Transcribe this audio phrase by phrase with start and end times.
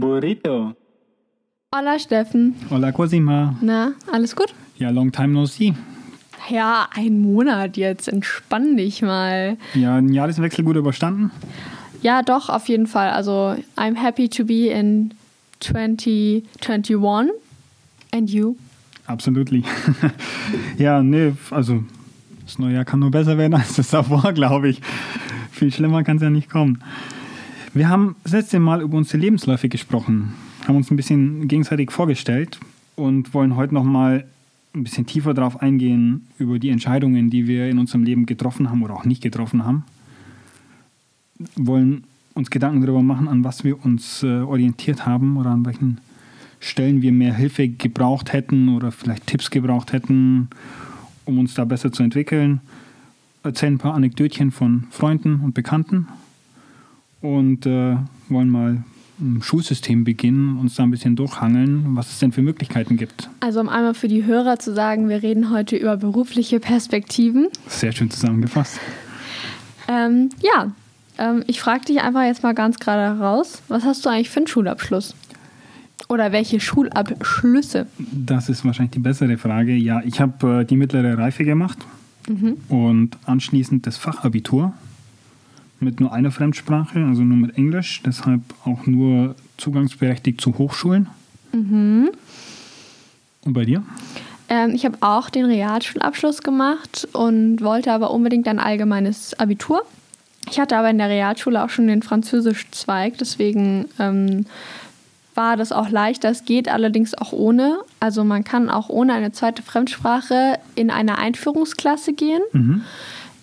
[0.00, 0.74] Burrito.
[1.74, 2.54] Hola Steffen.
[2.70, 3.56] Hola Cosima.
[3.60, 4.54] Na, alles gut?
[4.78, 5.74] Ja, long time no see.
[6.48, 8.08] Ja, ein Monat jetzt.
[8.08, 9.58] Entspann dich mal.
[9.74, 11.30] Ja, ein Jahreswechsel gut überstanden?
[12.00, 13.10] Ja, doch, auf jeden Fall.
[13.10, 15.12] Also, I'm happy to be in
[15.60, 17.32] 2021.
[18.12, 18.56] And you?
[19.06, 19.64] Absolutely.
[20.78, 21.82] ja, nee, also
[22.44, 24.80] das neue Jahr kann nur besser werden als das davor, glaube ich.
[25.50, 26.82] Viel schlimmer kann es ja nicht kommen.
[27.78, 30.34] Wir haben das letzte Mal über unsere Lebensläufe gesprochen,
[30.66, 32.58] haben uns ein bisschen gegenseitig vorgestellt
[32.96, 34.26] und wollen heute nochmal
[34.74, 38.82] ein bisschen tiefer darauf eingehen, über die Entscheidungen, die wir in unserem Leben getroffen haben
[38.82, 39.84] oder auch nicht getroffen haben.
[41.54, 42.02] Wollen
[42.34, 45.98] uns Gedanken darüber machen, an was wir uns äh, orientiert haben oder an welchen
[46.58, 50.48] Stellen wir mehr Hilfe gebraucht hätten oder vielleicht Tipps gebraucht hätten,
[51.26, 52.60] um uns da besser zu entwickeln.
[53.44, 56.08] Erzählen ein paar Anekdötchen von Freunden und Bekannten
[57.20, 57.96] und äh,
[58.28, 58.84] wollen mal
[59.20, 63.28] im Schulsystem beginnen, uns da ein bisschen durchhangeln, was es denn für Möglichkeiten gibt.
[63.40, 67.48] Also um einmal für die Hörer zu sagen, wir reden heute über berufliche Perspektiven.
[67.66, 68.78] Sehr schön zusammengefasst.
[69.88, 70.72] Ähm, ja,
[71.18, 74.38] ähm, ich frage dich einfach jetzt mal ganz gerade raus, was hast du eigentlich für
[74.38, 75.14] einen Schulabschluss?
[76.08, 77.86] Oder welche Schulabschlüsse?
[77.98, 79.74] Das ist wahrscheinlich die bessere Frage.
[79.74, 81.78] Ja, ich habe äh, die mittlere Reife gemacht
[82.28, 82.56] mhm.
[82.68, 84.72] und anschließend das Fachabitur
[85.80, 91.08] mit nur einer Fremdsprache, also nur mit Englisch, deshalb auch nur zugangsberechtigt zu Hochschulen.
[91.52, 92.10] Mhm.
[93.44, 93.82] Und bei dir?
[94.48, 99.82] Ähm, ich habe auch den Realschulabschluss gemacht und wollte aber unbedingt ein allgemeines Abitur.
[100.50, 104.46] Ich hatte aber in der Realschule auch schon den Französischzweig, deswegen ähm,
[105.34, 106.30] war das auch leichter.
[106.30, 107.78] Es geht allerdings auch ohne.
[108.00, 112.42] Also man kann auch ohne eine zweite Fremdsprache in eine Einführungsklasse gehen.
[112.52, 112.82] Mhm.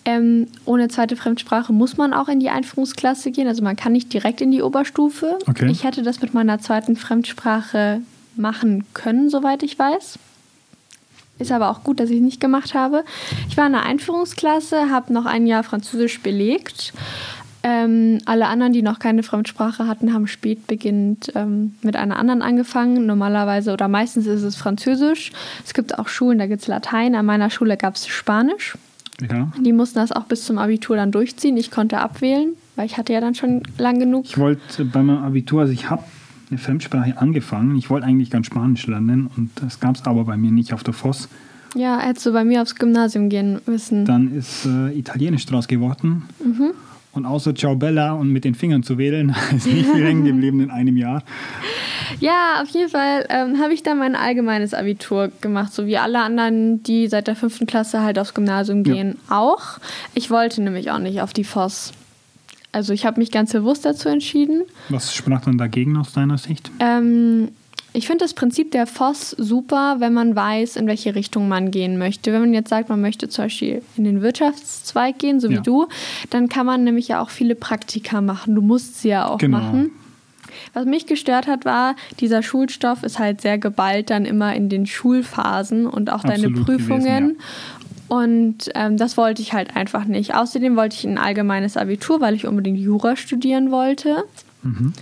[0.06, 3.48] Ähm, ohne zweite Fremdsprache muss man auch in die Einführungsklasse gehen.
[3.48, 5.38] Also man kann nicht direkt in die Oberstufe.
[5.46, 5.68] Okay.
[5.70, 8.00] Ich hätte das mit meiner zweiten Fremdsprache
[8.36, 10.18] machen können, soweit ich weiß.
[11.38, 13.04] Ist aber auch gut, dass ich es nicht gemacht habe.
[13.48, 16.94] Ich war in der Einführungsklasse, habe noch ein Jahr Französisch belegt
[17.66, 22.40] ähm, alle anderen, die noch keine Fremdsprache hatten, haben spät beginnend ähm, mit einer anderen
[22.40, 23.06] angefangen.
[23.06, 25.32] Normalerweise oder meistens ist es Französisch.
[25.64, 27.16] Es gibt auch Schulen, da gibt es Latein.
[27.16, 28.78] An meiner Schule gab es Spanisch.
[29.20, 29.50] Ja.
[29.64, 31.56] Die mussten das auch bis zum Abitur dann durchziehen.
[31.56, 34.26] Ich konnte abwählen, weil ich hatte ja dann schon lang genug.
[34.26, 36.04] Ich wollte bei meinem Abitur, also ich habe
[36.50, 37.76] eine Fremdsprache angefangen.
[37.76, 40.82] Ich wollte eigentlich ganz Spanisch lernen und das gab es aber bei mir nicht auf
[40.82, 41.28] der FOS.
[41.74, 44.04] Ja, hättest du bei mir aufs Gymnasium gehen müssen.
[44.04, 46.22] Dann ist äh, Italienisch draus geworden.
[46.42, 46.72] Mhm.
[47.12, 50.60] Und außer Ciao Bella und mit den Fingern zu wedeln, ist nicht viel hängen geblieben
[50.60, 51.22] in einem Jahr.
[52.20, 56.20] Ja, auf jeden Fall ähm, habe ich dann mein allgemeines Abitur gemacht, so wie alle
[56.20, 59.38] anderen, die seit der fünften Klasse halt aufs Gymnasium gehen, ja.
[59.38, 59.78] auch.
[60.14, 61.92] Ich wollte nämlich auch nicht auf die FOS.
[62.72, 64.62] Also ich habe mich ganz bewusst dazu entschieden.
[64.88, 66.70] Was sprach dann dagegen aus deiner Sicht?
[66.78, 67.48] Ähm,
[67.96, 71.96] ich finde das Prinzip der FOS super, wenn man weiß, in welche Richtung man gehen
[71.96, 72.30] möchte.
[72.32, 75.60] Wenn man jetzt sagt, man möchte zum Beispiel in den Wirtschaftszweig gehen, so wie ja.
[75.62, 75.86] du,
[76.28, 78.54] dann kann man nämlich ja auch viele Praktika machen.
[78.54, 79.58] Du musst sie ja auch genau.
[79.58, 79.92] machen.
[80.76, 84.84] Was mich gestört hat, war, dieser Schulstoff ist halt sehr geballt dann immer in den
[84.84, 87.28] Schulphasen und auch Absolut deine Prüfungen.
[87.28, 88.14] Gewesen, ja.
[88.14, 90.34] Und ähm, das wollte ich halt einfach nicht.
[90.34, 94.24] Außerdem wollte ich ein allgemeines Abitur, weil ich unbedingt Jura studieren wollte.
[94.62, 94.92] Mhm.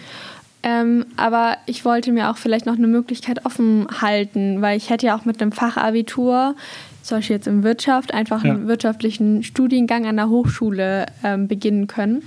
[0.62, 5.06] Ähm, aber ich wollte mir auch vielleicht noch eine Möglichkeit offen halten, weil ich hätte
[5.06, 6.54] ja auch mit einem Fachabitur,
[7.02, 8.52] zum Beispiel jetzt in Wirtschaft, einfach ja.
[8.52, 12.22] einen wirtschaftlichen Studiengang an der Hochschule ähm, beginnen können.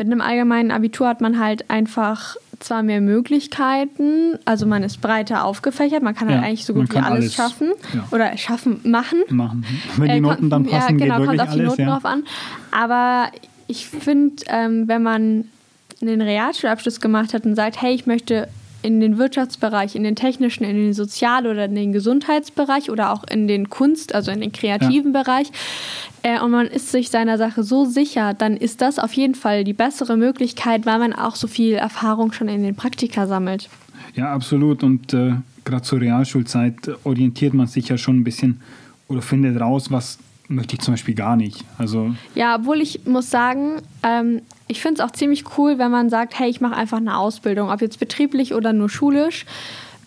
[0.00, 5.44] Mit einem allgemeinen Abitur hat man halt einfach zwar mehr Möglichkeiten, also man ist breiter
[5.44, 8.08] aufgefächert, man kann halt ja, halt eigentlich so gut wie alles, alles schaffen ja.
[8.10, 9.18] oder schaffen, machen.
[9.28, 9.66] machen.
[9.98, 12.24] Wenn die äh, Noten dann passen, ja, genau, kommt auf die Noten drauf an.
[12.70, 13.30] Aber
[13.66, 15.44] ich finde, ähm, wenn man
[16.00, 18.48] einen Realschulabschluss gemacht hat und sagt, hey, ich möchte
[18.82, 23.24] in den Wirtschaftsbereich, in den technischen, in den Sozial- oder in den Gesundheitsbereich oder auch
[23.24, 25.22] in den Kunst, also in den kreativen ja.
[25.22, 25.50] Bereich.
[26.22, 29.64] Äh, und man ist sich seiner Sache so sicher, dann ist das auf jeden Fall
[29.64, 33.68] die bessere Möglichkeit, weil man auch so viel Erfahrung schon in den Praktika sammelt.
[34.14, 34.82] Ja, absolut.
[34.82, 35.34] Und äh,
[35.64, 36.74] gerade zur Realschulzeit
[37.04, 38.60] orientiert man sich ja schon ein bisschen
[39.08, 40.18] oder findet raus, was
[40.50, 41.64] möchte ich zum Beispiel gar nicht.
[41.78, 46.10] Also ja, obwohl ich muss sagen, ähm, ich finde es auch ziemlich cool, wenn man
[46.10, 49.46] sagt, hey, ich mache einfach eine Ausbildung, ob jetzt betrieblich oder nur schulisch.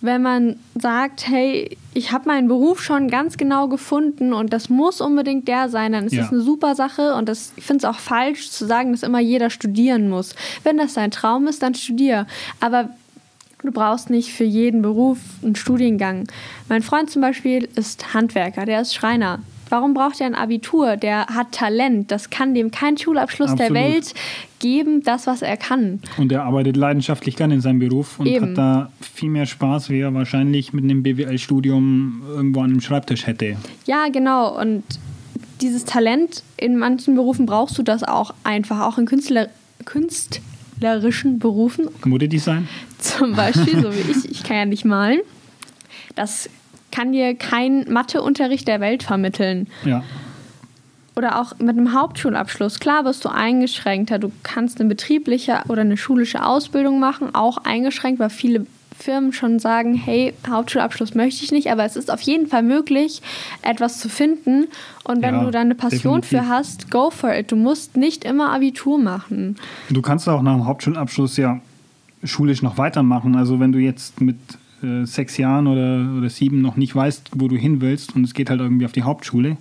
[0.01, 4.99] Wenn man sagt, hey, ich habe meinen Beruf schon ganz genau gefunden und das muss
[4.99, 6.23] unbedingt der sein, dann ist ja.
[6.23, 9.21] das eine super Sache und das, ich finde es auch falsch zu sagen, dass immer
[9.21, 10.35] jeder studieren muss.
[10.63, 12.27] Wenn das dein Traum ist, dann studier.
[12.59, 12.89] Aber
[13.61, 16.27] du brauchst nicht für jeden Beruf einen Studiengang.
[16.67, 19.39] Mein Freund zum Beispiel ist Handwerker, der ist Schreiner
[19.73, 20.97] Warum braucht er ein Abitur?
[20.97, 22.11] Der hat Talent.
[22.11, 23.75] Das kann dem kein Schulabschluss Absolut.
[23.75, 24.13] der Welt
[24.59, 25.99] geben, das, was er kann.
[26.19, 28.49] Und er arbeitet leidenschaftlich gerne in seinem Beruf und Eben.
[28.49, 33.25] hat da viel mehr Spaß, wie er wahrscheinlich mit einem BWL-Studium irgendwo an einem Schreibtisch
[33.25, 33.57] hätte.
[33.87, 34.55] Ja, genau.
[34.61, 34.83] Und
[35.59, 39.47] dieses Talent, in manchen Berufen brauchst du das auch einfach, auch in Künstler,
[39.85, 42.67] künstlerischen Berufen, Modedesign?
[42.99, 45.21] zum Beispiel, so wie ich, ich kann ja nicht malen.
[46.15, 46.47] Das
[46.93, 49.67] kann dir kein Matheunterricht der Welt vermitteln.
[49.83, 50.03] Ja.
[51.15, 52.79] Oder auch mit einem Hauptschulabschluss.
[52.79, 54.19] Klar bist du eingeschränkter.
[54.19, 58.65] Du kannst eine betriebliche oder eine schulische Ausbildung machen, auch eingeschränkt, weil viele
[58.97, 63.21] Firmen schon sagen, hey, Hauptschulabschluss möchte ich nicht, aber es ist auf jeden Fall möglich,
[63.63, 64.67] etwas zu finden.
[65.03, 66.47] Und wenn Ja, du da eine Passion definitiv.
[66.47, 67.51] für hast, go for it.
[67.51, 69.57] Du musst nicht immer Abitur machen.
[69.89, 71.59] Du kannst auch nach dem Hauptschulabschluss ja
[72.23, 73.35] schulisch noch weitermachen.
[73.35, 74.37] Also wenn du jetzt mit
[74.83, 78.33] äh, sechs Jahren oder, oder sieben noch nicht weißt, wo du hin willst und es
[78.33, 79.57] geht halt irgendwie auf die Hauptschule.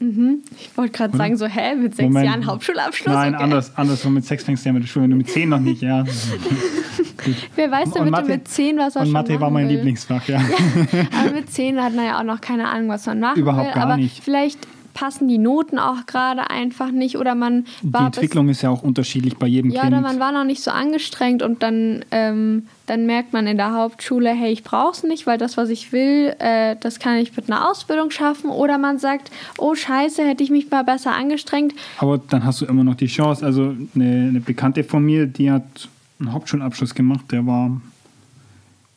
[0.00, 2.26] Ich wollte gerade sagen, so, hä, mit sechs Moment.
[2.26, 3.14] Jahren Hauptschulabschluss?
[3.14, 3.42] Nein, Okay.
[3.44, 4.12] anders, andersrum.
[4.14, 6.04] Mit sechs fängst du ja mit der Schule, wenn du mit zehn noch nicht, ja.
[7.56, 9.76] Wer weiß denn bitte mit zehn, was er Und schon Mathe war mein will?
[9.76, 10.38] Lieblingsfach, ja.
[11.18, 13.74] Aber mit 10 hat man ja auch noch keine Ahnung, was man machen Überhaupt will.
[13.74, 14.22] gar aber nicht.
[14.22, 14.58] vielleicht
[14.94, 18.82] passen die Noten auch gerade einfach nicht oder man Die war Entwicklung ist ja auch
[18.82, 19.92] unterschiedlich bei jedem bis, ja Kind.
[19.92, 23.72] oder man war noch nicht so angestrengt und dann ähm, dann merkt man in der
[23.72, 27.34] Hauptschule, hey, ich brauche es nicht, weil das, was ich will, äh, das kann ich
[27.34, 28.50] mit einer Ausbildung schaffen.
[28.50, 31.72] Oder man sagt, oh Scheiße, hätte ich mich mal besser angestrengt.
[31.98, 33.44] Aber dann hast du immer noch die Chance.
[33.44, 35.88] Also eine, eine Bekannte von mir, die hat
[36.20, 37.80] einen Hauptschulabschluss gemacht, der war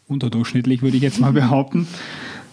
[0.07, 1.87] unterdurchschnittlich, würde ich jetzt mal behaupten.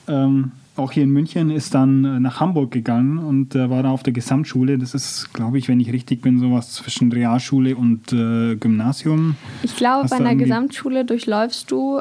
[0.06, 3.91] Ähm, auch hier in München ist dann äh, nach Hamburg gegangen und äh, war da
[3.91, 4.76] auf der Gesamtschule.
[4.79, 9.37] Das ist, glaube ich, wenn ich richtig bin, sowas zwischen Realschule und äh, Gymnasium.
[9.62, 12.00] Ich glaube, bei einer Gesamtschule durchläufst du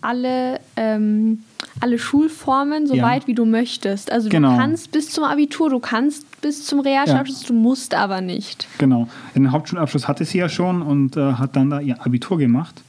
[0.00, 1.40] alle, ähm,
[1.80, 3.04] alle Schulformen so Ja.
[3.04, 4.12] weit, wie du möchtest.
[4.12, 4.52] Also Genau.
[4.52, 8.68] du kannst bis zum Abitur, du kannst bis zum Realschulabschluss, du musst aber nicht.
[8.78, 9.08] Genau.
[9.34, 12.82] Den Hauptschulabschluss hatte sie ja schon und äh, hat dann da ihr Abitur gemacht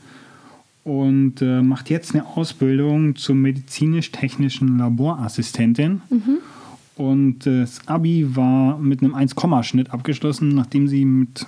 [0.85, 6.01] und äh, macht jetzt eine Ausbildung zur medizinisch-technischen Laborassistentin.
[6.95, 11.47] Und äh, das Abi war mit einem 1-Schnitt abgeschlossen, nachdem sie mit,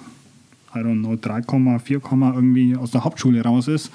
[0.76, 1.44] I don't know, 3,
[1.80, 2.02] 4,
[2.34, 3.92] irgendwie aus der Hauptschule raus ist.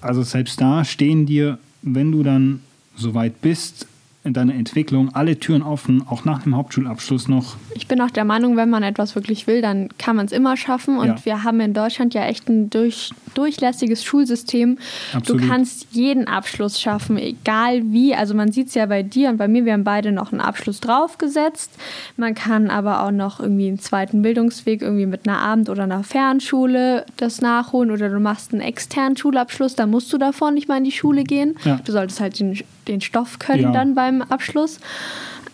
[0.00, 2.60] Also selbst da stehen dir, wenn du dann
[2.96, 3.88] soweit bist,
[4.24, 7.56] in deiner Entwicklung alle Türen offen, auch nach dem Hauptschulabschluss noch.
[7.74, 10.56] Ich bin auch der Meinung, wenn man etwas wirklich will, dann kann man es immer
[10.56, 10.98] schaffen.
[10.98, 11.24] Und Ja.
[11.24, 14.78] wir haben in Deutschland ja echt ein durch, durchlässiges Schulsystem.
[15.14, 15.42] Absolut.
[15.42, 18.14] Du kannst jeden Abschluss schaffen, egal wie.
[18.14, 20.40] Also man sieht es ja bei dir und bei mir, wir haben beide noch einen
[20.40, 21.70] Abschluss draufgesetzt.
[22.16, 26.02] Man kann aber auch noch irgendwie einen zweiten Bildungsweg, irgendwie mit einer Abend- oder einer
[26.04, 27.90] Fernschule das nachholen.
[27.90, 31.24] Oder du machst einen externen Schulabschluss, da musst du davor nicht mal in die Schule
[31.24, 31.56] gehen.
[31.64, 31.80] Ja.
[31.84, 33.72] Du solltest halt den, den Stoff können Ja.
[33.72, 34.80] dann beim Abschluss.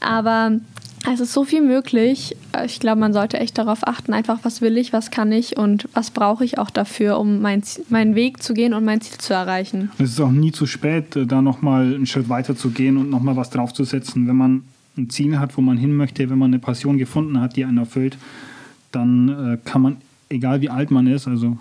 [0.00, 0.52] Aber
[1.12, 2.34] es ist so viel möglich.
[2.64, 5.86] Ich glaube, man sollte echt darauf achten, einfach was will ich, was kann ich und
[5.92, 9.18] was brauche ich auch dafür, um mein, Ziel- meinen Weg zu gehen und mein Ziel
[9.18, 9.90] zu erreichen.
[9.98, 13.10] Es ist auch nie zu spät, äh, da nochmal einen Schritt weiter zu gehen und
[13.10, 14.26] nochmal was draufzusetzen.
[14.28, 14.62] Wenn man
[14.96, 17.78] ein Ziel hat, wo man hin möchte, wenn man eine Passion gefunden hat, die einen
[17.78, 18.16] erfüllt,
[18.92, 19.96] dann äh, kann man,
[20.30, 21.58] egal wie alt man ist, also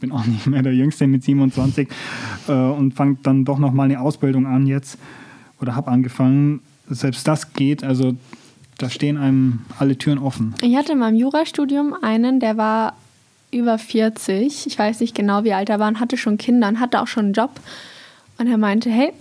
[0.00, 1.88] bin auch nicht mehr der Jüngste mit 27
[2.48, 4.98] äh, und fangt dann doch nochmal eine Ausbildung an jetzt
[5.60, 6.60] oder habe angefangen.
[6.88, 8.16] Selbst das geht, also
[8.78, 10.54] da stehen einem alle Türen offen.
[10.62, 12.94] Ich hatte in meinem Jurastudium einen, der war
[13.52, 14.66] über 40.
[14.66, 17.06] Ich weiß nicht genau, wie alt er war und hatte schon Kinder und hatte auch
[17.06, 17.60] schon einen Job.
[18.38, 19.12] Und er meinte, hey,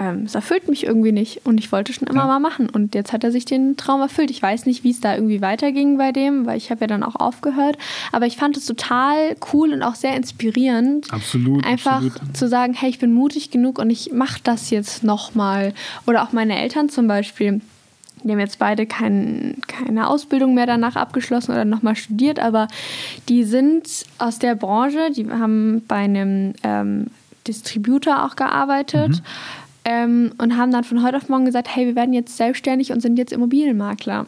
[0.00, 2.26] ähm, es erfüllt mich irgendwie nicht und ich wollte schon immer Ja.
[2.26, 2.70] mal machen.
[2.70, 4.30] Und jetzt hat er sich den Traum erfüllt.
[4.30, 7.02] Ich weiß nicht, wie es da irgendwie weiterging bei dem, weil ich habe ja dann
[7.02, 7.76] auch aufgehört.
[8.10, 11.12] Aber ich fand es total cool und auch sehr inspirierend.
[11.12, 12.36] Absolut, Einfach absolut.
[12.36, 15.74] zu sagen, hey, ich bin mutig genug und ich mache das jetzt nochmal.
[16.06, 17.60] Oder auch meine Eltern zum Beispiel.
[18.22, 22.68] Die haben jetzt beide kein, keine Ausbildung mehr danach abgeschlossen oder nochmal studiert, aber
[23.30, 23.86] die sind
[24.18, 27.06] aus der Branche, die haben bei einem ähm,
[27.46, 29.22] Distributor auch gearbeitet
[29.84, 33.00] ähm, und haben dann von heute auf morgen gesagt, hey, wir werden jetzt selbstständig und
[33.00, 34.26] sind jetzt Immobilienmakler.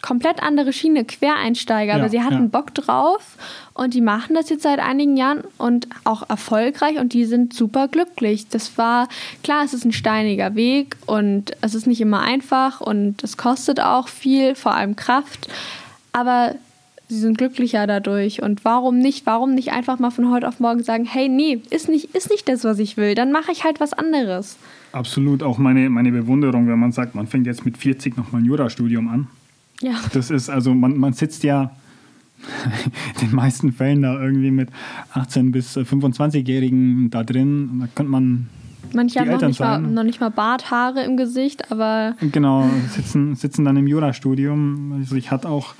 [0.00, 2.48] Komplett andere Schiene, Quereinsteiger, Ja, aber sie hatten ja.
[2.48, 3.36] Bock drauf
[3.72, 7.86] und die machen das jetzt seit einigen Jahren und auch erfolgreich und die sind super
[7.86, 8.48] glücklich.
[8.48, 9.08] Das war,
[9.44, 13.78] klar, es ist ein steiniger Weg und es ist nicht immer einfach und es kostet
[13.78, 15.48] auch viel, vor allem Kraft,
[16.12, 16.56] aber
[17.12, 20.82] sie sind glücklicher dadurch und warum nicht, warum nicht einfach mal von heute auf morgen
[20.82, 23.80] sagen, hey, nee, ist nicht, ist nicht das, was ich will, dann mache ich halt
[23.80, 24.56] was anderes.
[24.92, 28.46] Absolut auch meine, meine Bewunderung, wenn man sagt, man fängt jetzt mit 40 nochmal ein
[28.46, 29.26] Jurastudium an.
[29.82, 29.94] Ja.
[30.12, 31.72] Das ist also, man, man sitzt ja
[32.64, 34.70] in den meisten Fällen da irgendwie mit
[35.14, 37.80] 18- bis 25-Jährigen da drin.
[37.80, 38.48] Da könnte man
[38.94, 43.64] Manche haben noch nicht, mal, noch nicht mal Barthaare im Gesicht, aber Genau, sitzen, sitzen
[43.64, 44.94] dann im Jurastudium.
[44.98, 45.74] Also ich hatte auch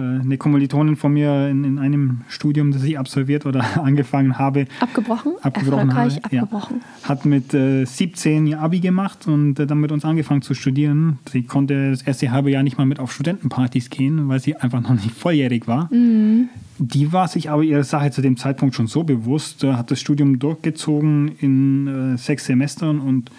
[0.00, 5.32] eine Kommilitonin von mir in, in einem Studium, das ich absolviert oder angefangen habe, abgebrochen,
[5.42, 6.36] abgebrochen erfolgreich habe.
[6.36, 6.42] Ja.
[6.42, 6.80] abgebrochen.
[7.04, 11.18] Hat mit äh, 17 ihr Abi gemacht und äh, dann mit uns angefangen zu studieren.
[11.30, 14.80] Sie konnte das erste halbe Jahr nicht mal mit auf Studentenpartys gehen, weil sie einfach
[14.80, 15.92] noch nicht volljährig war.
[15.92, 16.48] Mhm.
[16.78, 20.00] Die war sich aber ihrer Sache zu dem Zeitpunkt schon so bewusst, äh, hat das
[20.00, 23.30] Studium durchgezogen in äh, sechs Semestern und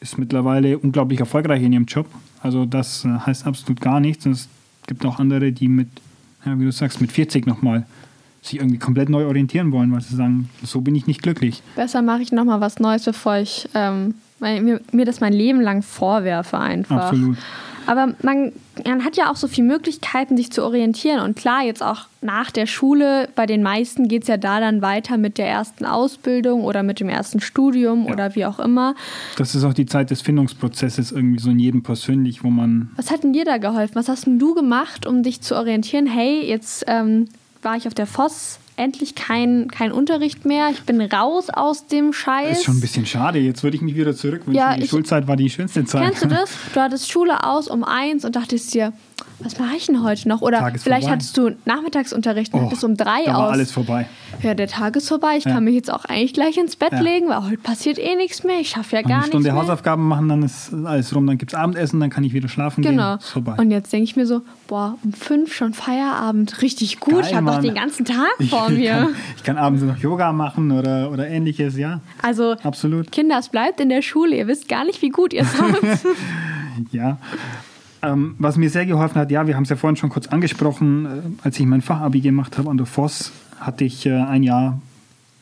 [0.00, 2.06] ist mittlerweile unglaublich erfolgreich in ihrem Job.
[2.40, 4.26] Also das äh, heißt absolut gar nichts.
[4.26, 4.48] Es
[4.86, 5.88] gibt auch andere, die mit,
[6.44, 7.86] ja, wie du sagst, mit 40 nochmal
[8.42, 11.62] sich irgendwie komplett neu orientieren wollen, weil sie sagen, so bin ich nicht glücklich.
[11.76, 15.82] Besser mache ich nochmal was Neues, bevor ich ähm, mir, mir das mein Leben lang
[15.82, 17.06] vorwerfe einfach.
[17.06, 17.38] Absolut.
[17.86, 18.52] Aber man,
[18.86, 21.20] man hat ja auch so viele Möglichkeiten, sich zu orientieren.
[21.20, 24.80] Und klar, jetzt auch nach der Schule, bei den meisten geht es ja da dann
[24.82, 28.12] weiter mit der ersten Ausbildung oder mit dem ersten Studium Ja.
[28.12, 28.94] oder wie auch immer.
[29.36, 33.10] Das ist auch die Zeit des Findungsprozesses irgendwie so in jedem persönlich, wo man Was
[33.10, 33.94] hat denn dir da geholfen?
[33.96, 36.06] Was hast denn du gemacht, um dich zu orientieren?
[36.06, 37.28] Hey, jetzt ähm,
[37.62, 40.68] war ich auf der Voss, endlich kein, kein Unterricht mehr.
[40.70, 42.58] Ich bin raus aus dem Scheiß.
[42.58, 43.38] ist schon ein bisschen schade.
[43.38, 44.54] Jetzt würde ich mich wieder zurückwünschen.
[44.54, 46.04] Ja, die ich- Schulzeit war die schönste Zeit.
[46.04, 46.50] Kennst du das?
[46.72, 48.92] Du hattest Schule aus um eins und dachtest dir,
[49.40, 50.42] was mache ich denn heute noch?
[50.42, 51.10] Oder vielleicht vorbei.
[51.16, 53.52] hattest du Nachmittagsunterricht und Oh, hattest um drei da war aus.
[53.52, 54.06] alles vorbei.
[54.42, 55.36] Ja, der Tag ist vorbei.
[55.36, 55.52] Ich Ja.
[55.52, 57.00] kann mich jetzt auch eigentlich gleich ins Bett Ja.
[57.00, 58.60] legen, weil heute passiert eh nichts mehr.
[58.60, 59.60] Ich schaffe ja gar eine nichts Stunde mehr.
[59.60, 61.26] Hausaufgaben machen, dann ist alles rum.
[61.26, 63.10] Dann gibt es Abendessen, dann kann ich wieder schlafen Genau.
[63.16, 63.18] gehen.
[63.18, 63.54] Ist vorbei.
[63.58, 66.62] Und jetzt denke ich mir so, boah, um fünf schon Feierabend.
[66.62, 67.14] Richtig gut.
[67.14, 68.90] Geil, ich habe noch den ganzen Tag ich, vor mir.
[68.92, 72.00] Kann, ich kann abends noch Yoga machen oder, oder ähnliches, ja.
[72.22, 73.12] Also, Absolut.
[73.12, 74.36] Kinder, es bleibt in der Schule.
[74.36, 76.00] Ihr wisst gar nicht, wie gut ihr seid.
[76.92, 77.18] Ja.
[78.04, 81.06] Ähm, was mir sehr geholfen hat, ja, wir haben es ja vorhin schon kurz angesprochen,
[81.06, 81.08] äh,
[81.42, 84.80] als ich mein Fachabi gemacht habe an der Voss, hatte ich äh, ein Jahr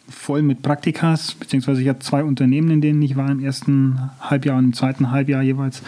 [0.09, 4.59] voll mit Praktikas, beziehungsweise ich hatte zwei Unternehmen, in denen ich war im ersten Halbjahr
[4.59, 5.83] und im zweiten Halbjahr jeweils.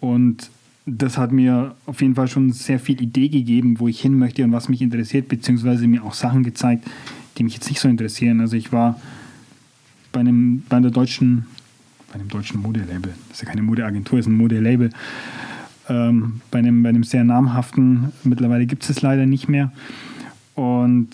[0.00, 0.50] Und
[0.86, 4.42] das hat mir auf jeden Fall schon sehr viel Idee gegeben, wo ich hin möchte
[4.42, 6.88] und was mich interessiert, beziehungsweise mir auch Sachen gezeigt,
[7.36, 8.40] die mich jetzt nicht so interessieren.
[8.40, 9.00] Also ich war
[10.10, 11.46] bei einem, bei der deutschen,
[12.08, 14.90] bei einem deutschen Modelabel, das ist ja keine Modeagentur, ist ein Modelabel,
[15.88, 19.72] ähm, bei, einem, bei einem sehr namhaften, mittlerweile gibt es es leider nicht mehr.
[20.54, 21.08] Und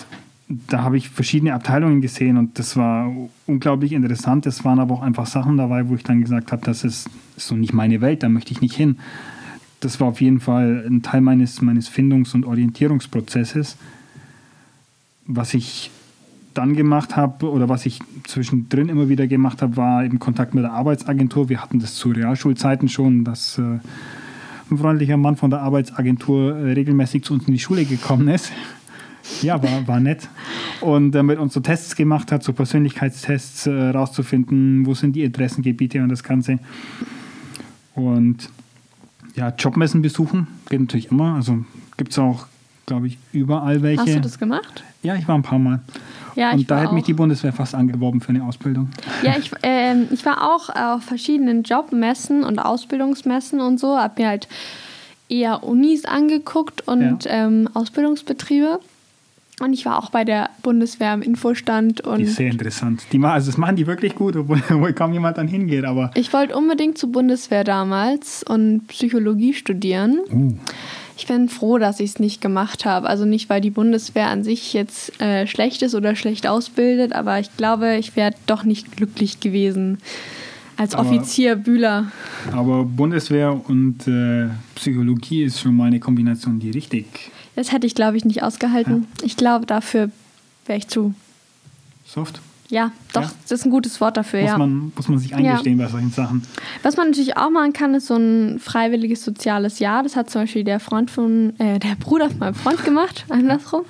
[0.49, 3.11] da habe ich verschiedene Abteilungen gesehen und das war
[3.47, 4.47] unglaublich interessant.
[4.47, 7.57] Es waren aber auch einfach Sachen dabei, wo ich dann gesagt habe, das ist so
[7.57, 8.99] nicht meine Welt, da möchte ich nicht hin.
[9.81, 13.77] Das war auf jeden Fall ein Teil meines, meines Findungs- und Orientierungsprozesses.
[15.27, 15.91] Was ich
[16.53, 20.65] dann gemacht habe oder was ich zwischendrin immer wieder gemacht habe, war eben Kontakt mit
[20.65, 21.49] der Arbeitsagentur.
[21.49, 23.79] Wir hatten das zu Realschulzeiten schon, dass äh,
[24.71, 28.53] ein freundlicher Mann von der Arbeitsagentur äh, regelmäßig zu uns in die Schule gekommen ist.
[29.43, 30.29] Ja, war, war nett.
[30.81, 35.25] Und äh, mit uns so Tests gemacht hat, so Persönlichkeitstests äh, rauszufinden, wo sind die
[35.25, 36.59] Interessengebiete und das Ganze.
[37.95, 38.51] Und
[39.35, 41.35] ja, Jobmessen besuchen geht natürlich immer.
[41.35, 41.65] Also
[41.97, 42.47] gibt es auch,
[42.87, 44.03] glaube ich, überall welche.
[44.03, 44.85] Hast du das gemacht?
[45.03, 45.81] Ja, ich war ein paar Mal.
[46.37, 48.91] Ja, ich und da hat mich die Bundeswehr fast angeworben für eine Ausbildung.
[49.23, 54.29] Ja, ich, ähm, ich war auch auf verschiedenen Jobmessen und Ausbildungsmessen und so, habe mir
[54.29, 54.49] halt
[55.29, 58.81] eher Unis angeguckt und ähm, Ausbildungsbetriebe.
[59.61, 63.03] Und ich war auch bei der Bundeswehr im Infostand und Die ist sehr interessant.
[63.13, 65.85] Die, also das machen die wirklich gut, obwohl, obwohl kaum jemand dann hingeht.
[65.85, 70.21] Aber ich wollte unbedingt zur Bundeswehr damals und Psychologie studieren.
[70.33, 70.55] uh,
[71.17, 73.09] Ich bin froh, dass ich es nicht gemacht habe.
[73.09, 77.39] Also nicht, weil die Bundeswehr an sich jetzt äh, schlecht ist oder schlecht ausbildet, aber
[77.39, 79.99] ich glaube, ich wäre doch nicht glücklich gewesen
[80.77, 82.11] als Aber- Offizier Bühler.
[82.53, 87.07] aber Bundeswehr und äh, Psychologie ist schon mal eine Kombination, die richtig
[87.55, 89.07] Das hätte ich, glaube ich, nicht ausgehalten.
[89.23, 90.11] Ich glaube, dafür
[90.67, 91.15] wäre ich zu.
[92.05, 92.41] soft.
[92.71, 93.31] Ja, doch, Ja?
[93.43, 94.59] das ist ein gutes Wort dafür, Muss, ja.
[94.59, 96.43] man, muss man sich eingestehen bei solchen Sachen.
[96.83, 100.03] Was man natürlich auch machen kann, ist so ein freiwilliges soziales Jahr.
[100.03, 103.83] Das hat zum Beispiel der Freund von, äh, der Bruder von meinem Freund gemacht, andersrum.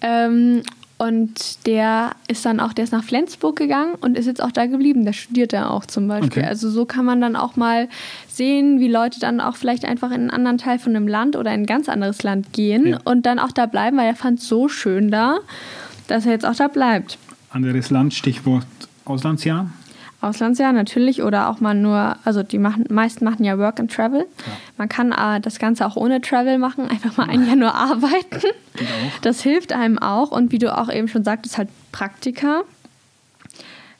[0.00, 0.62] Ähm,
[0.98, 4.66] und der ist dann auch, der ist nach Flensburg gegangen und ist jetzt auch da
[4.66, 5.04] geblieben.
[5.04, 6.42] Der studiert da auch zum Beispiel.
[6.42, 6.44] Okay.
[6.44, 7.88] Also so kann man dann auch mal
[8.28, 11.52] sehen, wie Leute dann auch vielleicht einfach in einen anderen Teil von einem Land oder
[11.52, 12.98] in ein ganz anderes Land gehen Ja.
[13.04, 15.38] und dann auch da bleiben, weil er fand es so schön da,
[16.06, 17.18] dass er jetzt auch da bleibt.
[17.52, 18.66] Anderes Land, Stichwort
[19.04, 19.70] Auslandsjahr.
[20.20, 24.26] Auslandsjahr natürlich oder auch mal nur, also die machen, meisten machen ja Work and Travel.
[24.78, 28.46] Man kann äh, das Ganze auch ohne Travel machen, einfach mal ein Jahr nur arbeiten.
[29.22, 32.62] Das hilft einem auch und wie du auch eben schon sagtest, halt Praktika.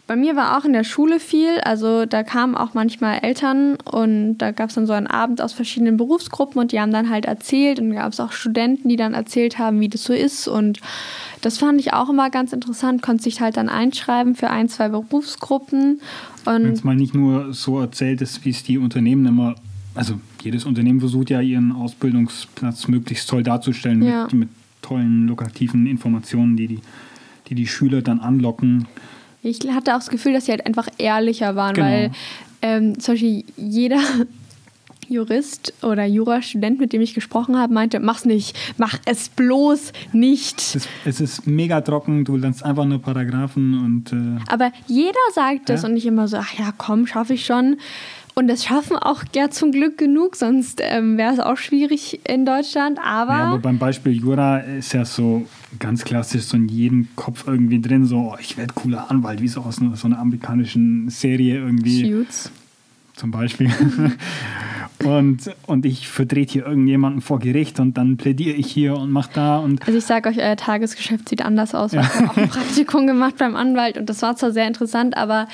[0.09, 4.39] Bei mir war auch in der Schule viel, also da kamen auch manchmal Eltern und
[4.39, 7.25] da gab es dann so einen Abend aus verschiedenen Berufsgruppen und die haben dann halt
[7.25, 10.81] erzählt und gab es auch Studenten, die dann erzählt haben, wie das so ist und
[11.41, 14.89] das fand ich auch immer ganz interessant, konnte sich halt dann einschreiben für ein, zwei
[14.89, 16.01] Berufsgruppen.
[16.45, 19.55] Wenn es mal nicht nur so erzählt ist, wie es die Unternehmen immer,
[19.95, 24.25] also jedes Unternehmen versucht ja ihren Ausbildungsplatz möglichst toll darzustellen Ja.
[24.25, 24.49] mit, mit
[24.83, 26.81] tollen lokativen Informationen, die die,
[27.49, 28.89] die die Schüler dann anlocken.
[29.43, 31.87] Ich hatte auch das Gefühl, dass sie halt einfach ehrlicher waren, Genau.
[31.87, 32.11] weil
[32.63, 33.99] ähm, zum Beispiel jeder
[35.09, 40.61] Jurist oder Jurastudent, mit dem ich gesprochen habe, meinte, mach's nicht, mach es bloß nicht.
[40.61, 45.19] Es ist, es ist mega trocken, du lernst einfach nur Paragraphen und äh, Aber jeder
[45.35, 45.89] sagt das Ja.
[45.89, 47.77] und ich immer so, ach ja, komm, schaffe ich schon.
[48.35, 52.47] Und das schaffen auch ja zum Glück genug, sonst ähm, wäre es auch schwierig in
[52.47, 52.99] Deutschland.
[53.05, 55.45] Aber, Ja, aber beim Beispiel Jura ist ja so
[55.79, 59.49] ganz klassisch so in jedem Kopf irgendwie drin, so, oh, ich werde cooler Anwalt, wie
[59.49, 62.51] so aus einer, so einer amerikanischen Serie irgendwie Suits.
[63.17, 63.71] zum Beispiel.
[65.05, 69.31] und, und ich vertrete hier irgendjemanden vor Gericht und dann plädiere ich hier und mache
[69.35, 71.93] da und Also ich sage euch, euer Tagesgeschäft sieht anders aus.
[71.93, 75.17] weil Ich habe auch ein Praktikum gemacht beim Anwalt und das war zwar sehr interessant,
[75.17, 75.49] aber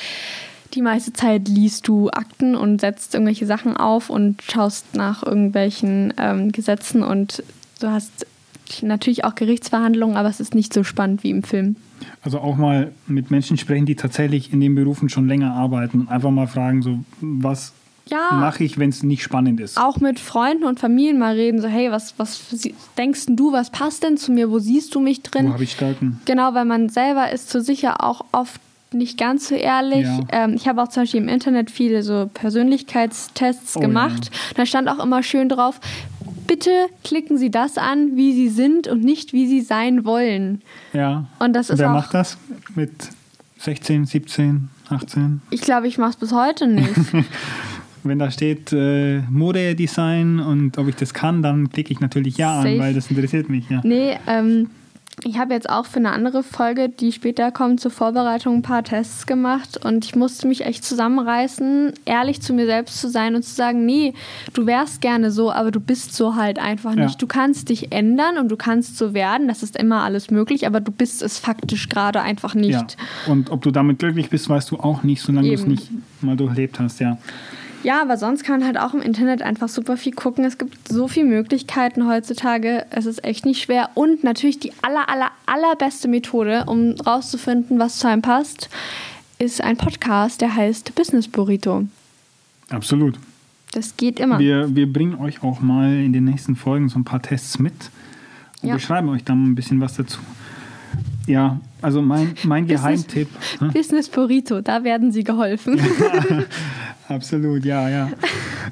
[0.75, 6.13] die meiste Zeit liest du Akten und setzt irgendwelche Sachen auf und schaust nach irgendwelchen
[6.19, 7.43] ähm, Gesetzen und
[7.81, 8.27] du hast
[8.83, 11.77] natürlich auch Gerichtsverhandlungen, aber es ist nicht so spannend wie im Film.
[12.23, 16.09] also auch mal mit Menschen sprechen, die tatsächlich in den Berufen schon länger arbeiten und
[16.09, 17.73] einfach mal fragen, so, was
[18.11, 18.33] Ja.
[18.35, 19.77] mache ich, wenn es nicht spannend ist?
[19.79, 22.41] Auch mit Freunden und Familien mal reden, so hey, was, was
[22.97, 25.49] denkst du, was passt denn zu mir, wo siehst du mich drin?
[25.49, 26.21] Wo habe ich Stärken?
[26.25, 28.61] Genau, weil man selber ist so sicher auch oft
[28.93, 30.07] nicht ganz so ehrlich.
[30.07, 30.21] Ja.
[30.33, 34.31] Ähm, ich habe auch zum Beispiel im Internet viele so Persönlichkeitstests Oh, gemacht.
[34.57, 35.79] Da stand auch immer schön drauf,
[36.49, 36.71] bitte
[37.05, 40.63] klicken Sie das an, wie Sie sind und nicht, wie Sie sein wollen.
[40.93, 41.27] Ja.
[41.39, 42.37] Und das ist Wer auch- macht das?
[42.75, 42.91] Mit
[43.59, 45.41] 16, 17, 18?
[45.51, 46.91] Ich glaube, ich mache es bis heute nicht.
[48.05, 52.63] Wenn da steht äh, Modedesign und ob ich das kann, dann klicke ich natürlich ja
[52.63, 52.69] Safe.
[52.75, 53.69] an, weil das interessiert mich.
[53.69, 53.81] Ja.
[53.85, 54.71] nee, ähm,
[55.25, 58.85] ich habe jetzt auch für eine andere Folge, die später kommt, zur Vorbereitung ein paar
[58.85, 63.43] Tests gemacht und ich musste mich echt zusammenreißen, ehrlich zu mir selbst zu sein und
[63.43, 64.15] zu sagen, nee,
[64.55, 67.05] du wärst gerne so, aber du bist so halt einfach Ja.
[67.05, 67.21] nicht.
[67.21, 70.81] Du kannst dich ändern und du kannst so werden, das ist immer alles möglich, aber
[70.81, 72.97] du bist es faktisch gerade einfach nicht.
[73.27, 73.33] Ja.
[73.33, 75.89] Und ob du damit glücklich bist, weißt du auch nicht, solange du es nicht
[76.21, 77.01] mal durchlebt hast.
[77.01, 77.19] Ja.
[77.85, 80.45] Ja, aber sonst kann man halt auch im Internet einfach super viel gucken.
[80.45, 82.85] Es gibt so viele Möglichkeiten heutzutage.
[82.91, 83.91] Es ist echt nicht schwer.
[83.95, 88.69] Und natürlich die aller, aller, allerbeste Methode, um rauszufinden, was zu einem passt,
[89.39, 91.85] ist ein Podcast, der heißt Business Burrito.
[92.71, 93.17] Absolut.
[93.73, 94.39] Das geht immer.
[94.39, 97.75] Wir, wir bringen euch auch mal in den nächsten Folgen so ein paar Tests mit
[98.63, 98.75] und Ja.
[98.75, 100.19] beschreiben euch dann ein bisschen was dazu.
[101.27, 103.29] Ja, also mein, mein Business- Geheimtipp.
[103.73, 105.79] Business Burrito, da werden sie geholfen.
[107.09, 108.11] Absolut, ja, ja.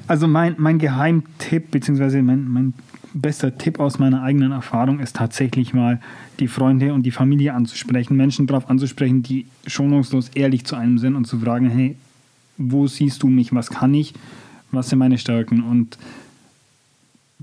[0.07, 2.73] Also mein, mein Geheimtipp, beziehungsweise mein, mein
[3.13, 5.99] bester Tipp aus meiner eigenen Erfahrung ist tatsächlich mal,
[6.39, 11.15] die Freunde und die Familie anzusprechen, Menschen darauf anzusprechen, die schonungslos ehrlich zu einem sind
[11.15, 11.95] und zu fragen, hey,
[12.57, 14.13] wo siehst du mich, was kann ich,
[14.71, 15.97] was sind meine Stärken und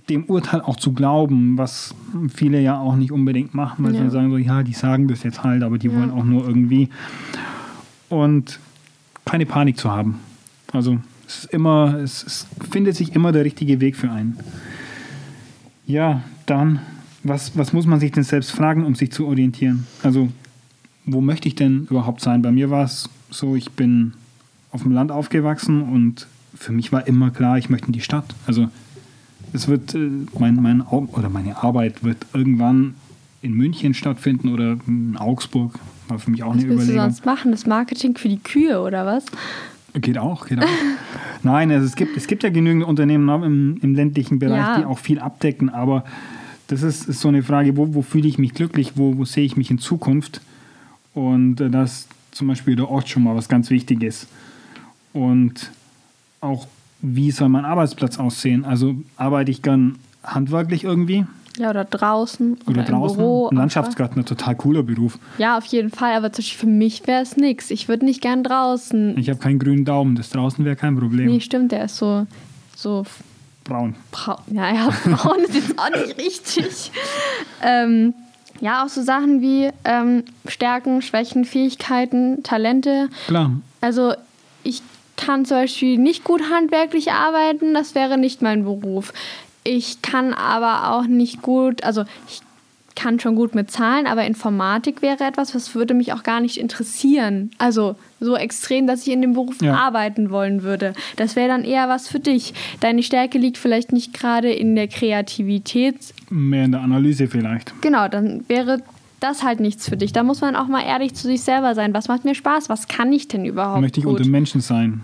[0.09, 1.95] dem Urteil auch zu glauben, was
[2.33, 4.05] viele ja auch nicht unbedingt machen, weil Ja.
[4.05, 5.95] sie sagen so, ja, die sagen das jetzt halt, aber die Ja.
[5.95, 6.89] wollen auch nur irgendwie
[8.11, 8.61] und
[9.25, 10.21] keine Panik zu haben.
[10.75, 14.37] Also es ist immer, es, es findet sich immer der richtige Weg für einen.
[15.87, 16.81] Ja, dann,
[17.23, 19.87] was, was muss man sich denn selbst fragen, um sich zu orientieren?
[20.03, 20.31] Also,
[21.07, 22.43] wo möchte ich denn überhaupt sein?
[22.43, 24.15] Bei mir war es so, ich bin
[24.71, 28.35] auf dem Land aufgewachsen und für mich war immer klar, ich möchte in die Stadt.
[28.47, 28.69] Also
[29.53, 32.95] es wird, äh, mein, mein, oder meine Arbeit wird irgendwann
[33.43, 35.79] in München stattfinden oder in Augsburg.
[36.09, 37.11] War für mich auch Was eine willst du Überlegung.
[37.11, 37.51] sonst machen?
[37.51, 39.25] Das Marketing für die Kühe oder was?
[39.95, 40.67] Geht auch, geht auch.
[41.43, 44.79] Nein, also es gibt, es gibt ja genügend Unternehmen auch im, im ländlichen Bereich, Ja.
[44.79, 46.05] die auch viel abdecken, aber
[46.67, 49.45] das ist, ist so eine Frage, wo, wo fühle ich mich glücklich, wo, wo sehe
[49.45, 50.41] ich mich in Zukunft?
[51.13, 54.27] Und äh, das zum Beispiel der Ort schon mal was ganz Wichtiges.
[55.13, 55.71] Und
[56.41, 56.67] auch,
[57.01, 58.65] wie soll mein Arbeitsplatz aussehen?
[58.65, 63.17] Also arbeite ich gern handwerklich irgendwie Ja, oder draußen oder, oder, im draußen?
[63.17, 63.49] Büro.
[63.49, 65.19] Ein Landschaftsgärtner, total cooler Beruf.
[65.39, 66.15] Ja, auf jeden Fall.
[66.15, 67.71] Aber zum Beispiel für mich wäre es nichts.
[67.71, 69.17] Ich würde nicht gern draußen.
[69.19, 71.27] Ich habe keinen grünen Daumen, das draußen wäre kein Problem.
[71.27, 72.27] Nee, stimmt, der ist so,
[72.75, 73.05] so
[73.65, 73.95] Braun.
[74.11, 74.39] braun.
[74.51, 76.91] Ja, ja, braun ist jetzt auch nicht richtig.
[77.63, 78.15] ähm,
[78.61, 83.09] ja, auch so Sachen wie ähm, Stärken, Schwächen, Fähigkeiten, Talente.
[83.27, 84.15] Klar, Also
[84.63, 84.83] ich
[85.17, 89.13] kann zum Beispiel nicht gut handwerklich arbeiten, das wäre nicht mein Beruf.
[89.65, 92.41] Ich kann aber auch nicht gut, also ich
[92.97, 96.59] kann schon gut mit Zahlen, aber Informatik wäre etwas, was würde mich auch gar nicht
[96.59, 97.51] interessieren.
[97.59, 99.75] Also so extrem, dass ich in dem Beruf Ja.
[99.75, 100.93] arbeiten wollen würde.
[101.17, 102.55] Das wäre dann eher was für dich.
[102.81, 105.97] Deine Stärke liegt vielleicht nicht gerade in der Kreativität.
[106.31, 107.73] Mehr in der Analyse vielleicht.
[107.83, 108.81] Genau, dann wäre
[109.19, 110.13] das halt nichts für dich.
[110.13, 111.95] Da muss man auch mal ehrlich zu sich selber sein.
[111.95, 112.69] Was macht mir Spaß?
[112.69, 114.19] Was kann ich denn überhaupt Möchte ich gut?
[114.19, 115.03] unter Menschen sein.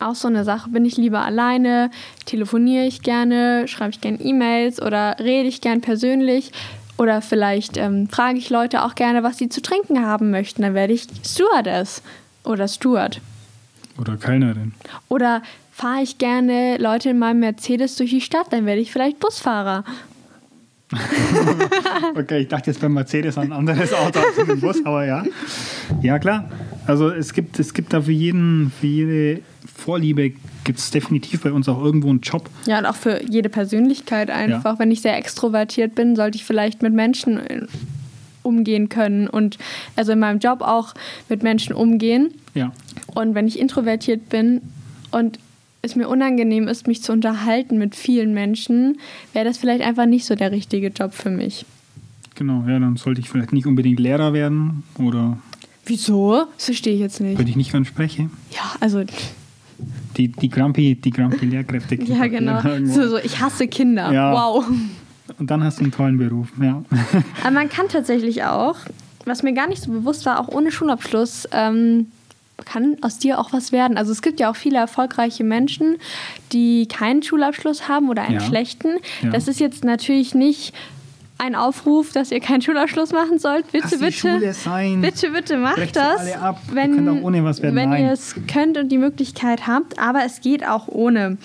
[0.00, 0.70] Auch so eine Sache.
[0.70, 1.90] Bin ich lieber alleine?
[2.24, 3.68] Telefoniere ich gerne?
[3.68, 4.80] Schreibe ich gerne E-Mails?
[4.80, 6.52] Oder rede ich gern persönlich?
[6.98, 10.62] Oder vielleicht ähm, frage ich Leute auch gerne, was sie zu trinken haben möchten.
[10.62, 12.02] Dann werde ich Stewardess
[12.44, 13.20] oder Steward.
[13.98, 14.72] Oder Kellnerin.
[15.08, 19.20] Oder fahre ich gerne Leute in meinem Mercedes durch die Stadt, dann werde ich vielleicht
[19.20, 19.84] Busfahrer.
[22.14, 25.24] Okay, ich dachte jetzt beim Mercedes an ein anderes Auto als im Bus, aber ja.
[26.00, 26.48] Ja, klar.
[26.86, 29.42] Also es gibt, es gibt da für jeden, für jede
[29.74, 30.32] Vorliebe
[30.64, 32.48] gibt es definitiv bei uns auch irgendwo einen Job.
[32.66, 34.78] Ja, und auch für jede Persönlichkeit einfach.
[34.78, 37.66] Wenn ich sehr extrovertiert bin, sollte ich vielleicht mit Menschen äh,
[38.42, 39.58] umgehen können und
[39.96, 40.94] also in meinem Job auch
[41.28, 42.32] mit Menschen umgehen.
[42.54, 42.72] Ja.
[43.14, 44.62] Und wenn ich introvertiert bin
[45.10, 45.38] und
[45.82, 48.98] es mir unangenehm ist, mich zu unterhalten mit vielen Menschen,
[49.32, 51.64] wäre das vielleicht einfach nicht so der richtige Job für mich.
[52.34, 55.38] Genau, ja, dann sollte ich vielleicht nicht unbedingt Lehrer werden oder
[55.86, 56.46] Wieso?
[56.56, 57.38] Das verstehe ich jetzt nicht.
[57.38, 58.28] wenn ich nicht gern spreche.
[58.50, 59.02] Ja, also,
[60.16, 61.94] Die, die Grumpy, die Grumpy Lehrkräfte.
[62.04, 62.60] ja, genau.
[62.86, 64.12] So, so, ich hasse Kinder.
[64.12, 64.32] Ja.
[64.32, 64.64] Wow.
[65.38, 66.82] Und dann hast du einen tollen Beruf, ja.
[67.42, 68.76] Aber man kann tatsächlich auch,
[69.24, 72.06] was mir gar nicht so bewusst war, auch ohne Schulabschluss, ähm,
[72.64, 73.98] kann aus dir auch was werden.
[73.98, 75.96] Also es gibt ja auch viele erfolgreiche Menschen,
[76.52, 78.40] die keinen Schulabschluss haben oder einen Ja.
[78.40, 78.94] schlechten.
[79.22, 79.28] Ja.
[79.30, 80.72] Das ist jetzt natürlich nicht
[81.38, 83.70] ein Aufruf, dass ihr keinen Schulabschluss machen sollt.
[83.72, 84.12] Bitte, Lass bitte.
[84.12, 85.00] Schule sein.
[85.00, 86.20] Bitte, bitte macht Brecht das.
[86.20, 86.60] alle ab.
[86.72, 87.76] Wenn, ohne was werden.
[87.76, 88.04] wenn Nein.
[88.04, 91.36] ihr es könnt und die Möglichkeit habt, aber es geht auch ohne.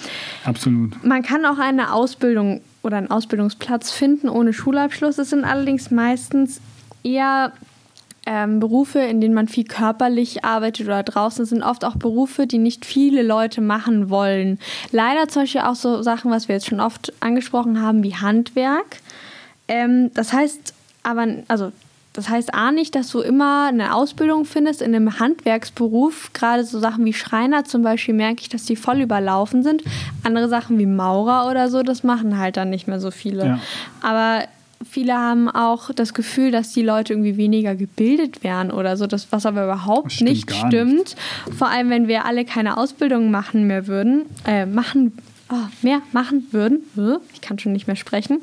[0.46, 1.04] Absolut.
[1.04, 5.18] Man kann auch eine Ausbildung oder einen Ausbildungsplatz finden ohne Schulabschluss.
[5.18, 6.62] Es sind allerdings meistens
[7.04, 7.52] eher
[8.26, 12.48] ähm, Berufe, in denen man viel körperlich arbeitet oder draußen Es sind oft auch Berufe,
[12.48, 14.60] die nicht viele Leute machen wollen.
[14.92, 18.98] Leider zum Beispiel auch so Sachen, was wir jetzt schon oft angesprochen haben, wie Handwerk.
[19.72, 21.72] Ähm, das heißt aber, also
[22.14, 26.32] das heißt A nicht, dass du immer eine Ausbildung findest in einem Handwerksberuf.
[26.34, 29.82] Gerade so Sachen wie Schreiner zum Beispiel merke ich, dass die voll überlaufen sind.
[30.24, 33.46] Andere Sachen wie Maurer oder so, das machen halt dann nicht mehr so viele.
[33.46, 33.60] Ja.
[34.02, 34.44] Aber
[34.90, 39.32] viele haben auch das Gefühl, dass die Leute irgendwie weniger gebildet wären oder so, das,
[39.32, 41.16] was aber überhaupt stimmt nicht stimmt.
[41.58, 45.14] Vor allem, wenn wir alle keine Ausbildung machen mehr würden, äh, machen,
[45.50, 48.42] oh, mehr machen würden, äh, ich kann schon nicht mehr sprechen,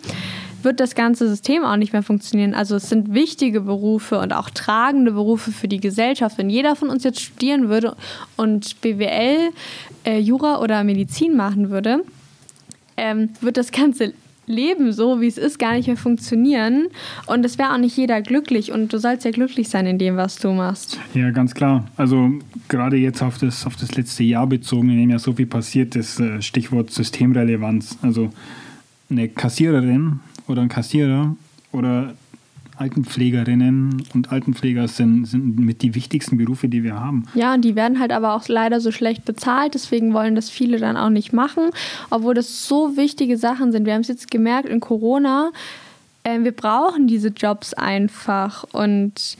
[0.62, 2.54] wird das ganze System auch nicht mehr funktionieren.
[2.54, 6.38] Also es sind wichtige Berufe und auch tragende Berufe für die Gesellschaft.
[6.38, 7.96] Wenn jeder von uns jetzt studieren würde
[8.36, 9.50] und BWL,
[10.04, 12.00] äh, Jura oder Medizin machen würde,
[12.96, 14.12] ähm, wird das ganze
[14.48, 16.88] Leben so, wie es ist, gar nicht mehr funktionieren.
[17.26, 18.72] Und es wäre auch nicht jeder glücklich.
[18.72, 20.98] Und du sollst ja glücklich sein in dem, was du machst.
[21.14, 21.86] Ja, ganz klar.
[21.96, 22.30] Also
[22.68, 25.94] gerade jetzt auf das, auf das letzte Jahr bezogen, in dem ja so viel passiert
[25.96, 27.98] ist, äh, Stichwort Systemrelevanz.
[28.02, 28.30] Also
[29.10, 31.36] eine Kassiererin oder ein Kassierer
[31.72, 32.14] oder
[32.78, 37.24] Altenpflegerinnen und Altenpfleger sind, sind mit die wichtigsten Berufe, die wir haben.
[37.34, 39.74] Ja, und die werden halt aber auch leider so schlecht bezahlt.
[39.74, 41.70] Deswegen wollen das viele dann auch nicht machen.
[42.10, 43.84] Obwohl das so wichtige Sachen sind.
[43.84, 45.50] Wir haben es jetzt gemerkt in Corona.
[46.22, 48.64] Äh, wir brauchen diese Jobs einfach.
[48.72, 49.36] Und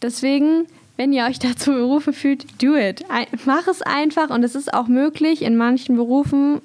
[0.00, 0.66] deswegen,
[0.96, 3.04] wenn ihr euch dazu berufen fühlt, do it.
[3.10, 4.30] Ein, mach es einfach.
[4.30, 6.62] Und es ist auch möglich, in manchen Berufen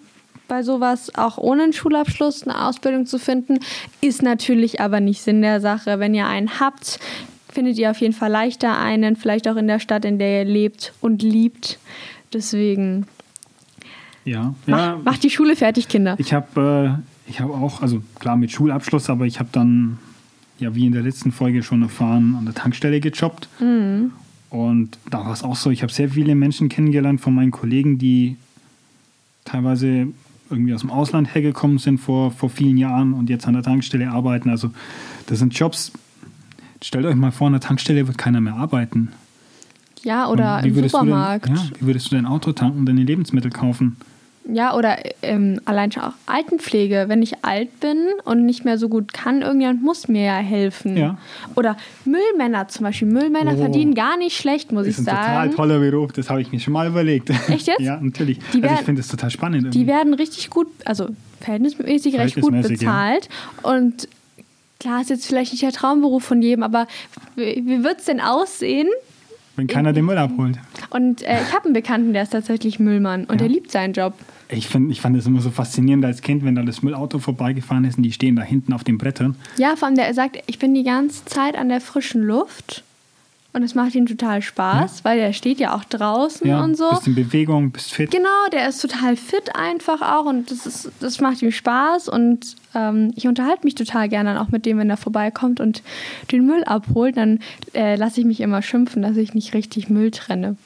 [0.48, 3.60] bei sowas auch ohne einen Schulabschluss eine Ausbildung zu finden.
[4.02, 6.00] Ist natürlich aber nicht Sinn der Sache.
[6.00, 7.00] Wenn ihr einen habt,
[7.52, 10.46] findet ihr auf jeden Fall leichter einen, vielleicht auch in der Stadt, in der ihr
[10.46, 11.80] lebt und liebt.
[12.34, 13.06] Deswegen
[14.26, 16.16] Ja, mach, ja macht die Schule fertig, Kinder.
[16.18, 19.98] Ich habe äh, ich hab auch, also klar mit Schulabschluss, aber ich habe dann,
[20.60, 23.48] ja wie in der letzten Folge schon erfahren, an der Tankstelle gejobbt.
[24.50, 27.98] Und da war es auch so, ich habe sehr viele Menschen kennengelernt von meinen Kollegen,
[27.98, 28.38] die
[29.46, 30.08] teilweise
[30.50, 34.10] irgendwie aus dem Ausland hergekommen sind vor, vor vielen Jahren und jetzt an der Tankstelle
[34.10, 34.50] arbeiten.
[34.50, 34.72] Also
[35.28, 35.92] das sind Jobs,
[36.82, 39.10] stellt euch mal vor, an der Tankstelle wird keiner mehr arbeiten.
[40.04, 41.48] Ja, oder im Supermarkt.
[41.48, 43.96] Denn, ja, wie würdest du dein Auto tanken, deine Lebensmittel kaufen?
[44.52, 47.06] Ja, oder ähm, allein schon auch Altenpflege.
[47.08, 50.98] Wenn ich alt bin und nicht mehr so gut kann, irgendjemand muss mir ja helfen.
[50.98, 51.18] Ja.
[51.56, 53.08] Oder Müllmänner zum Beispiel.
[53.08, 53.58] Müllmänner Oh.
[53.58, 55.56] verdienen gar nicht schlecht, muss Das ich ist ein total sagen.
[55.56, 57.30] toller Beruf, das habe ich mir schon mal überlegt.
[57.50, 57.80] Echt jetzt?
[57.80, 58.40] ja, natürlich.
[58.54, 59.62] Die also ich finde das total spannend.
[59.74, 59.88] Die irgendwie.
[59.88, 61.08] werden richtig gut, also
[61.40, 62.92] verhältnismäßig recht gut Verhältnismäßig, ja.
[62.92, 63.30] bezahlt.
[63.62, 64.10] Und
[64.82, 66.88] klar ist jetzt vielleicht nicht der Traumberuf von jedem, aber
[67.38, 68.90] wie, wie wird es denn aussehen?
[69.56, 70.58] Wenn keiner den Müll abholt.
[70.90, 73.38] Und äh, ich habe einen Bekannten, der ist tatsächlich Müllmann und Ja.
[73.38, 74.14] der liebt seinen Job.
[74.50, 77.86] Ich, find, ich fand das immer so faszinierend als Kind, wenn da das Müllauto vorbeigefahren
[77.86, 79.36] ist und die stehen da hinten auf den Brettern.
[79.58, 82.84] Ja, vor allem der sagt, ich bin die ganze Zeit an der frischen Luft
[83.54, 85.06] und es macht ihm total Spaß, ja.
[85.06, 86.90] weil der steht ja auch draußen ja, und so.
[86.90, 88.10] Bist in Bewegung, bist fit.
[88.10, 92.56] Genau, der ist total fit einfach auch und das, ist, das macht ihm Spaß und
[92.74, 95.84] ähm, ich unterhalte mich total gerne auch mit dem, wenn er vorbeikommt und
[96.32, 97.16] den Müll abholt.
[97.16, 97.40] Dann
[97.74, 100.58] äh, lasse ich mich immer schimpfen, dass ich nicht richtig Müll trenne.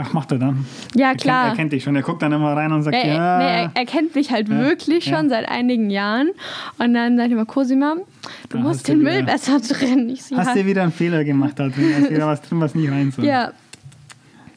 [0.00, 0.64] Ach, macht er dann?
[0.94, 1.36] Ja, klar.
[1.36, 1.96] Er kennt, er kennt dich schon.
[1.96, 3.38] Er guckt dann immer rein und sagt, er, ja.
[3.38, 5.28] Nee, er, er, kennt mich halt ja, wirklich schon ja.
[5.28, 6.28] seit einigen Jahren.
[6.78, 7.96] Und dann sagt er immer, Cosima,
[8.48, 10.08] du da musst den Müll besser trennen.
[10.08, 11.92] Ich so, hast du wieder einen Fehler gemacht da drin?
[11.96, 13.24] Hast wieder was drin, was nicht rein soll.
[13.24, 13.50] Ja.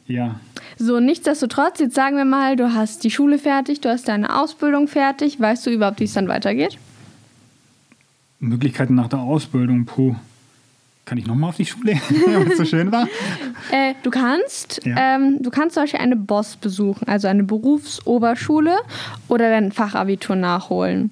[0.06, 0.36] Ja.
[0.78, 4.86] So, nichtsdestotrotz, jetzt sagen wir mal, du hast die Schule fertig, du hast deine Ausbildung
[4.86, 5.40] fertig.
[5.40, 6.78] Weißt du überhaupt, wie es dann weitergeht?
[8.38, 10.14] Möglichkeiten nach der Ausbildung, puh.
[11.04, 11.94] Kann ich nochmal auf die Schule,
[12.26, 13.08] weil es so schön war?
[13.72, 15.16] Äh, du kannst, ja.
[15.16, 18.76] ähm, du kannst zum Beispiel eine BOS besuchen, also eine Berufsoberschule
[19.28, 21.10] oder dein Fachabitur nachholen.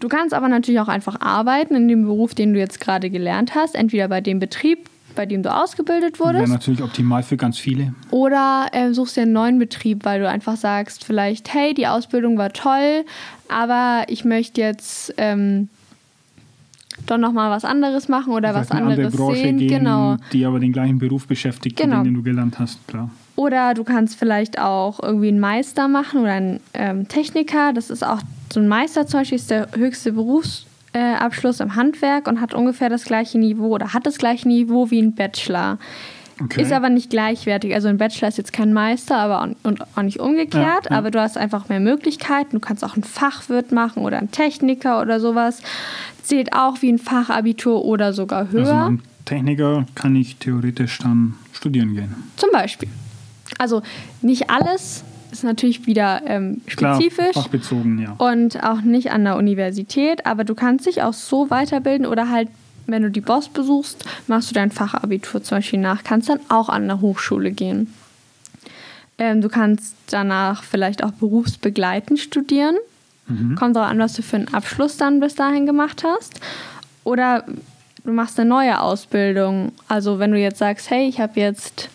[0.00, 3.54] Du kannst aber natürlich auch einfach arbeiten in dem Beruf, den du jetzt gerade gelernt
[3.54, 6.44] hast, entweder bei dem Betrieb, bei dem du ausgebildet wurdest.
[6.44, 7.94] Wäre natürlich optimal für ganz viele.
[8.10, 12.38] Oder äh, suchst dir einen neuen Betrieb, weil du einfach sagst, vielleicht, hey, die Ausbildung
[12.38, 13.04] war toll,
[13.48, 15.68] aber ich möchte jetzt ähm,
[17.10, 19.58] doch nochmal was anderes machen oder das heißt, was anderes andere Branche sehen.
[19.58, 20.16] Gehen, genau.
[20.32, 22.02] Die aber den gleichen Beruf beschäftigt, genau.
[22.02, 23.10] den du gelernt hast, klar.
[23.36, 27.72] Oder du kannst vielleicht auch irgendwie einen Meister machen oder einen ähm, Techniker.
[27.72, 28.20] Das ist auch
[28.52, 32.88] so ein Meister zum Beispiel, ist der höchste Berufsabschluss äh, im Handwerk und hat ungefähr
[32.88, 35.78] das gleiche Niveau oder hat das gleiche Niveau wie ein Bachelor.
[36.42, 36.62] Okay.
[36.62, 37.74] Ist aber nicht gleichwertig.
[37.74, 40.84] Also ein Bachelor ist jetzt kein Meister, aber auch, und auch nicht umgekehrt.
[40.84, 40.96] Ja, ja.
[40.96, 42.50] Aber du hast einfach mehr Möglichkeiten.
[42.52, 45.62] Du kannst auch einen Fachwirt machen oder einen Techniker oder sowas.
[46.22, 48.60] Zählt auch wie ein Fachabitur oder sogar höher.
[48.60, 52.14] Also ein Techniker kann ich theoretisch dann studieren gehen.
[52.36, 52.88] Zum Beispiel.
[53.58, 53.82] Also
[54.22, 57.30] nicht alles ist natürlich wieder ähm, spezifisch.
[57.32, 58.12] Klar, fachbezogen, ja.
[58.18, 62.48] Und auch nicht an der Universität, aber du kannst dich auch so weiterbilden oder halt
[62.88, 66.68] wenn du die Boss besuchst, machst du dein Fachabitur zum Beispiel nach, kannst dann auch
[66.68, 67.92] an eine Hochschule gehen.
[69.18, 72.76] Ähm, du kannst danach vielleicht auch berufsbegleitend studieren.
[73.26, 73.56] Mhm.
[73.56, 76.40] Kommt darauf an, was du für einen Abschluss dann bis dahin gemacht hast.
[77.04, 77.44] Oder
[78.04, 79.72] du machst eine neue Ausbildung.
[79.86, 81.90] Also wenn du jetzt sagst, hey, ich habe jetzt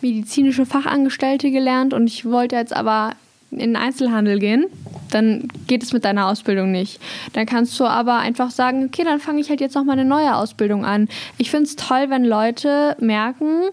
[0.00, 3.12] medizinische Fachangestellte gelernt und ich wollte jetzt aber
[3.50, 4.66] in den Einzelhandel gehen,
[5.10, 7.00] dann geht es mit deiner Ausbildung nicht.
[7.32, 10.34] Dann kannst du aber einfach sagen, okay, dann fange ich halt jetzt nochmal eine neue
[10.36, 11.08] Ausbildung an.
[11.38, 13.70] Ich finde es toll, wenn Leute merken,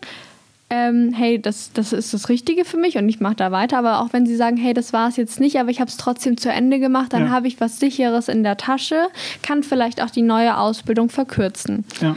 [0.70, 3.78] ähm, hey, das, das ist das Richtige für mich und ich mache da weiter.
[3.78, 5.98] Aber auch wenn sie sagen, hey, das war es jetzt nicht, aber ich habe es
[5.98, 7.30] trotzdem zu Ende gemacht, dann ja.
[7.30, 9.08] habe ich was Sicheres in der Tasche,
[9.42, 11.86] kann vielleicht auch die neue Ausbildung verkürzen.
[12.02, 12.16] Ja,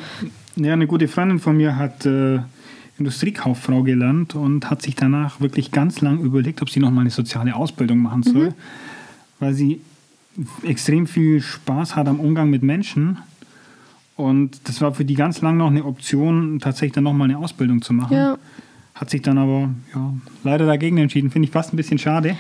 [0.56, 2.40] ja eine gute Freundin von mir hat äh,
[3.00, 7.10] Industriekauffrau gelernt und hat sich danach wirklich ganz lang überlegt, ob sie noch mal eine
[7.10, 8.50] soziale Ausbildung machen soll.
[8.50, 8.54] Mhm
[9.40, 9.80] weil sie
[10.62, 13.18] extrem viel Spaß hat am Umgang mit Menschen.
[14.16, 17.82] Und das war für die ganz lang noch eine Option, tatsächlich dann nochmal eine Ausbildung
[17.82, 18.16] zu machen.
[18.16, 18.38] Ja.
[18.94, 20.12] Hat sich dann aber ja,
[20.44, 21.30] leider dagegen entschieden.
[21.30, 22.36] Finde ich fast ein bisschen schade.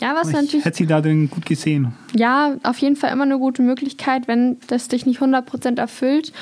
[0.00, 0.64] Ja, was natürlich.
[0.64, 1.92] Hätte sie da drin gut gesehen.
[2.14, 6.32] Ja, auf jeden Fall immer eine gute Möglichkeit, wenn das dich nicht 100% erfüllt.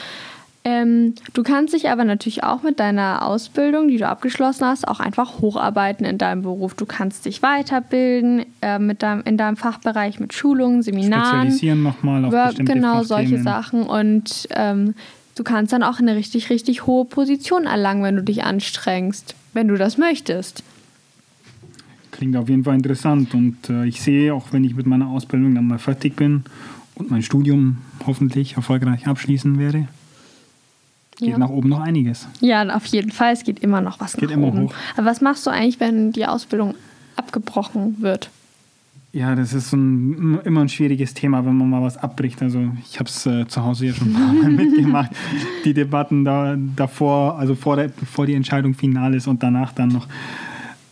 [0.69, 4.99] Ähm, du kannst dich aber natürlich auch mit deiner Ausbildung, die du abgeschlossen hast, auch
[4.99, 6.75] einfach hocharbeiten in deinem Beruf.
[6.75, 11.43] Du kannst dich weiterbilden äh, mit deinem, in deinem Fachbereich mit Schulungen, Seminaren.
[11.43, 13.85] Spezialisieren nochmal auf Work, bestimmte Genau, solche Sachen.
[13.85, 14.95] Und ähm,
[15.37, 19.69] du kannst dann auch eine richtig, richtig hohe Position erlangen, wenn du dich anstrengst, wenn
[19.69, 20.65] du das möchtest.
[22.11, 23.35] Klingt auf jeden Fall interessant.
[23.35, 26.43] Und äh, ich sehe, auch wenn ich mit meiner Ausbildung dann mal fertig bin
[26.97, 29.87] und mein Studium hoffentlich erfolgreich abschließen werde,
[31.17, 31.39] Geht ja.
[31.39, 32.29] nach oben noch einiges.
[32.41, 33.33] Ja, auf jeden Fall.
[33.33, 34.65] Es geht immer noch was geht nach immer oben.
[34.65, 34.75] Hoch.
[34.97, 36.75] Aber was machst du eigentlich, wenn die Ausbildung
[37.17, 38.31] abgebrochen wird?
[39.13, 42.43] Ja, das ist ein, immer ein schwieriges Thema, wenn man mal was abbricht.
[42.43, 45.11] Also ich habe es äh, zu Hause ja schon ein paar Mal mitgemacht.
[45.65, 49.89] Die Debatten da, davor, also vor der, bevor die Entscheidung final ist und danach dann
[49.89, 50.07] noch.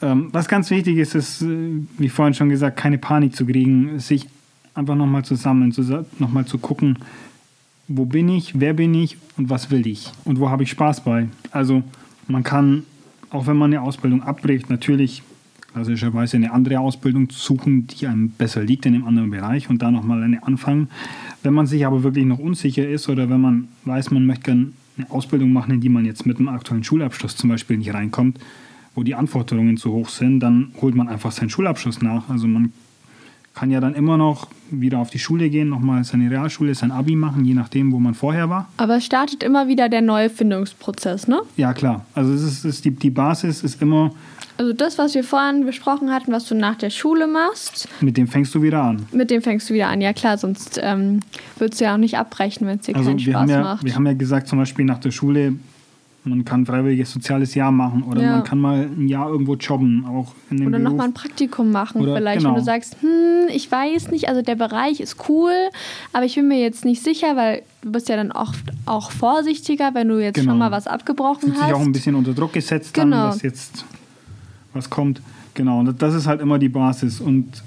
[0.01, 3.99] Ähm, was ganz wichtig ist, ist, äh, wie vorhin schon gesagt, keine Panik zu kriegen,
[3.99, 4.27] sich
[4.73, 6.99] einfach nochmal zu sammeln, zu, nochmal zu gucken,
[7.89, 11.05] wo bin ich, wer bin ich und was will ich und wo habe ich Spaß
[11.05, 11.29] bei.
[11.51, 11.83] Also
[12.29, 12.85] man kann,
[13.31, 15.23] auch wenn man eine Ausbildung abbricht, natürlich
[15.73, 19.91] klassischerweise eine andere Ausbildung suchen, die einem besser liegt in einem anderen Bereich und da
[19.91, 20.89] nochmal eine anfangen.
[21.43, 24.73] Wenn man sich aber wirklich noch unsicher ist oder wenn man weiß, man möchte gerne
[24.97, 28.39] eine Ausbildung machen, in die man jetzt mit einem aktuellen Schulabschluss zum Beispiel nicht reinkommt,
[28.95, 32.29] wo die Anforderungen zu hoch sind, dann holt man einfach seinen Schulabschluss nach.
[32.29, 32.73] Also man
[33.55, 37.15] kann ja dann immer noch wieder auf die Schule gehen, nochmal seine Realschule, sein Abi
[37.15, 38.69] machen, je nachdem, wo man vorher war.
[38.79, 41.41] Aber es startet immer wieder der neue Findungsprozess, ne?
[41.57, 42.05] Ja, klar.
[42.15, 44.11] Also es ist, es ist die, die Basis ist immer,
[44.59, 48.27] Also das, was wir vorhin besprochen hatten, was du nach der Schule machst, mit dem
[48.27, 49.07] fängst du wieder an.
[49.13, 50.01] mit dem fängst du wieder an.
[50.01, 51.21] Ja klar, sonst ähm,
[51.59, 53.63] würdest du ja auch nicht abbrechen, wenn es dir Also keinen wir Spaß haben, ja,
[53.63, 53.85] macht.
[53.85, 55.55] wir haben ja gesagt, zum Beispiel nach der Schule,
[56.25, 58.31] man kann freiwilliges soziales Jahr machen oder Ja.
[58.33, 62.01] man kann mal ein Jahr irgendwo jobben, auch in dem Oder nochmal ein Praktikum machen
[62.01, 62.51] Oder- vielleicht, genau.
[62.51, 65.53] wenn du sagst, hm, ich weiß nicht, also der Bereich ist cool,
[66.15, 69.91] aber ich bin mir jetzt nicht sicher, weil du bist ja dann oft auch vorsichtiger,
[69.95, 70.53] wenn du jetzt Genau.
[70.53, 71.73] schon mal was abgebrochen Fühlt sich hast.
[71.75, 73.27] auch ein bisschen unter Druck gesetzt, dann, Genau.
[73.27, 73.85] dass jetzt
[74.73, 75.21] was kommt.
[75.53, 77.21] Genau, und das ist halt immer die Basis.
[77.21, 77.63] Und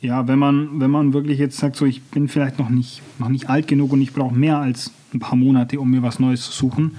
[0.00, 3.28] ja, wenn man, wenn man wirklich jetzt sagt, so ich bin vielleicht noch nicht, noch
[3.30, 6.42] nicht alt genug und ich brauche mehr als ein paar Monate, um mir was Neues
[6.44, 6.92] zu suchen,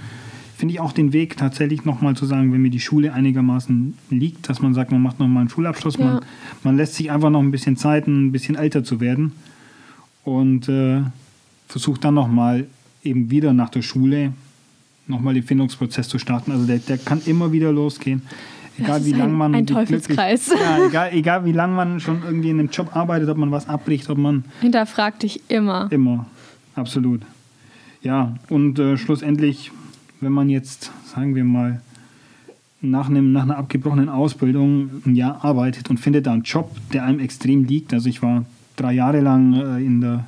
[0.55, 4.47] finde ich auch den Weg tatsächlich nochmal zu sagen, wenn mir die Schule einigermaßen liegt,
[4.49, 6.05] dass man sagt, man macht nochmal einen Schulabschluss, Ja.
[6.05, 6.19] man,
[6.63, 9.33] man lässt sich einfach noch ein bisschen Zeit, ein bisschen älter zu werden
[10.23, 11.01] und äh,
[11.67, 12.67] versucht dann nochmal
[13.03, 14.33] eben wieder nach der Schule
[15.07, 16.51] nochmal den Findungsprozess zu starten.
[16.51, 18.23] Also der, der kann immer wieder losgehen.
[18.77, 20.49] Egal wie lange man ein Teufelskreis.
[20.59, 23.69] Ja, egal, egal wie lange man schon irgendwie in einem Job arbeitet, ob man was
[23.69, 25.87] abbricht, ob man Hinterfrag dich immer.
[25.91, 26.25] immer,
[26.75, 27.21] absolut.
[28.01, 29.71] Ja, und äh, schlussendlich,
[30.25, 31.81] wenn man jetzt, sagen wir mal,
[32.81, 37.03] nach, einem, nach einer abgebrochenen Ausbildung ein Jahr arbeitet und findet da einen Job, der
[37.03, 37.93] einem extrem liegt.
[37.93, 38.43] Also ich war
[38.75, 40.25] drei Jahre lang äh, in der,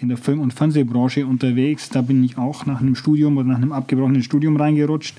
[0.00, 1.88] in der Film- und Fernsehbranche unterwegs.
[1.88, 5.16] Da bin ich auch nach einem Studium oder nach einem abgebrochenen Studium reingerutscht.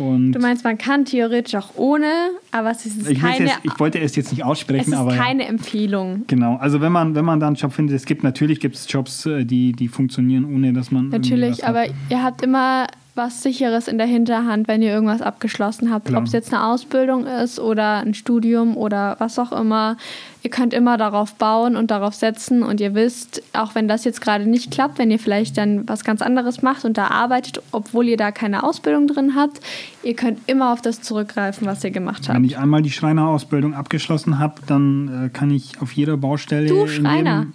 [0.00, 3.78] Und Du meinst, man kann theoretisch auch ohne, aber es ist ich, keine, jetzt, ich
[3.78, 5.22] wollte es jetzt nicht es aussprechen, ist aber ja.
[5.22, 6.24] keine Empfehlung.
[6.26, 9.26] Genau, also wenn man, wenn man da einen Job findet, es gibt natürlich gibt's Jobs,
[9.26, 11.10] äh, die, die funktionieren, ohne dass man.
[11.10, 12.86] Natürlich, aber ihr habt immer
[13.20, 16.10] was Sicheres in der Hinterhand, wenn ihr irgendwas abgeschlossen habt.
[16.14, 19.98] Ob es jetzt eine Ausbildung ist oder ein Studium oder was auch immer.
[20.42, 24.22] Ihr könnt immer darauf bauen und darauf setzen und ihr wisst, auch wenn das jetzt
[24.22, 28.08] gerade nicht klappt, wenn ihr vielleicht dann was ganz anderes macht und da arbeitet, obwohl
[28.08, 29.60] ihr da keine Ausbildung drin habt,
[30.02, 32.36] ihr könnt immer auf das zurückgreifen, was ihr gemacht habt.
[32.36, 36.68] Wenn ich einmal die Schreinerausbildung abgeschlossen habe, dann äh, kann ich auf jeder Baustelle.
[36.68, 37.46] Du in Schreiner.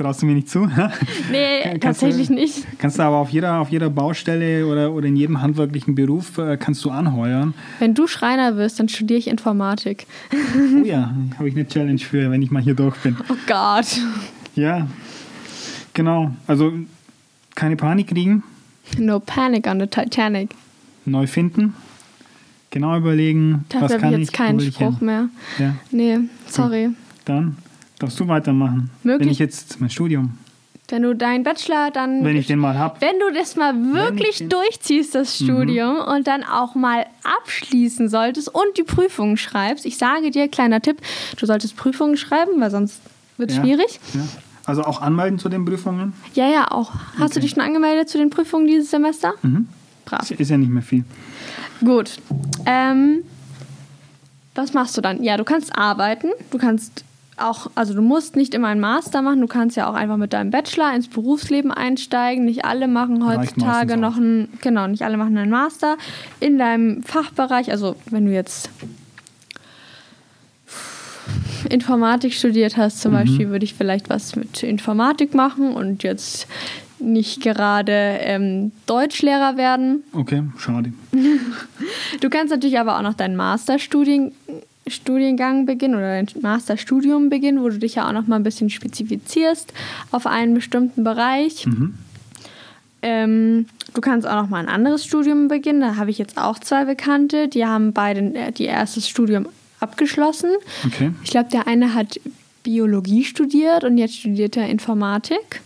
[0.00, 0.60] Traust du mir nicht zu?
[1.30, 2.64] Nee, Kannst tatsächlich du- nicht.
[2.78, 6.56] kannst du aber auf jeder, auf jeder Baustelle oder, oder in jedem handwerklichen Beruf äh,
[6.56, 7.52] kannst du anheuern.
[7.80, 10.06] Wenn du Schreiner wirst, dann studiere ich Informatik.
[10.32, 13.14] Oh ja, habe ich eine Challenge für, wenn ich mal hier durch bin.
[13.28, 14.00] Oh Gott.
[14.54, 14.86] Ja,
[15.92, 16.30] genau.
[16.46, 16.72] Also
[17.54, 18.42] keine Panik kriegen,
[18.98, 20.50] No panic on the Titanic.
[21.04, 21.74] neu finden,
[22.70, 25.06] genau überlegen, was Dafür habe ich jetzt keinen Spruch hin.
[25.06, 25.28] mehr.
[25.58, 25.74] Ja.
[25.90, 26.88] Nee, sorry.
[27.26, 27.58] Dann
[28.00, 28.90] darfst du weitermachen.
[29.04, 30.36] Möglich- Wenn ich jetzt mein Studium,
[30.88, 32.24] Wenn du deinen Bachelor dann.
[32.24, 33.00] wenn ich den mal habe.
[33.00, 34.48] wenn du das mal wirklich Mhm.
[34.48, 40.32] durchziehst, das Studium, und dann auch mal abschließen solltest und die Prüfungen schreibst, ich sage
[40.32, 40.98] dir, kleiner Tipp,
[41.38, 43.00] du solltest Prüfungen schreiben, weil sonst
[43.38, 43.62] wird es Ja.
[43.62, 44.00] schwierig.
[44.14, 44.20] Ja.
[44.66, 46.12] Also auch anmelden zu den Prüfungen.
[46.34, 46.92] Ja, ja, auch.
[47.18, 47.40] Hast du Okay.
[47.40, 49.34] dich schon angemeldet zu den Prüfungen dieses Semester?
[49.42, 49.68] Mhm.
[50.04, 50.22] Brav.
[50.28, 51.04] Ist, ist ja nicht mehr viel.
[51.84, 52.18] Gut.
[52.66, 53.22] Ähm,
[54.54, 55.22] was machst du dann?
[55.22, 56.28] Ja, du kannst arbeiten.
[56.50, 57.04] Du kannst
[57.40, 59.40] auch, also du musst nicht immer einen Master machen.
[59.40, 62.44] Du kannst ja auch einfach mit deinem Bachelor ins Berufsleben einsteigen.
[62.44, 65.96] Nicht alle machen heutzutage noch einen, genau, nicht alle machen einen Master
[66.40, 67.70] in deinem Fachbereich.
[67.70, 68.70] Also wenn du jetzt
[71.68, 73.00] Informatik studiert hast Mhm.
[73.02, 76.46] zum Beispiel, würde ich vielleicht was mit Informatik machen und jetzt
[76.98, 80.02] nicht gerade ähm, Deutschlehrer werden.
[80.12, 80.92] Okay, schade.
[82.20, 84.32] Du kannst natürlich aber auch noch deinen Masterstudien
[84.90, 88.70] Studiengang beginnen oder dein Masterstudium beginnen, wo du dich ja auch noch mal ein bisschen
[88.70, 89.72] spezifizierst
[90.10, 91.66] auf einen bestimmten Bereich.
[91.66, 91.94] Mhm.
[93.02, 95.80] Ähm, du kannst auch noch mal ein anderes Studium beginnen.
[95.80, 99.48] Da habe ich jetzt auch zwei Bekannte, die haben beide äh, die erstes Studium
[99.80, 100.50] abgeschlossen.
[100.86, 101.12] Okay.
[101.24, 102.20] Ich glaube, der eine hat
[102.62, 105.62] Biologie studiert und jetzt studiert er Informatik.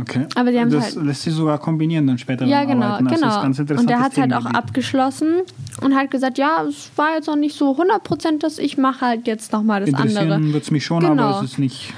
[0.00, 0.26] Okay.
[0.34, 3.08] Aber die haben das halt- lässt sich sogar kombinieren dann später Ja, genau, Arbeiten.
[3.08, 3.42] Also genau.
[3.42, 5.42] ganz und der hat halt auch abgeschlossen
[5.84, 9.26] und hat gesagt, ja, es war jetzt noch nicht so 100%, dass ich mache halt
[9.26, 10.08] jetzt nochmal das andere.
[10.08, 11.22] Interessieren wird es mich schon, Genau.
[11.22, 11.92] aber es ist nicht.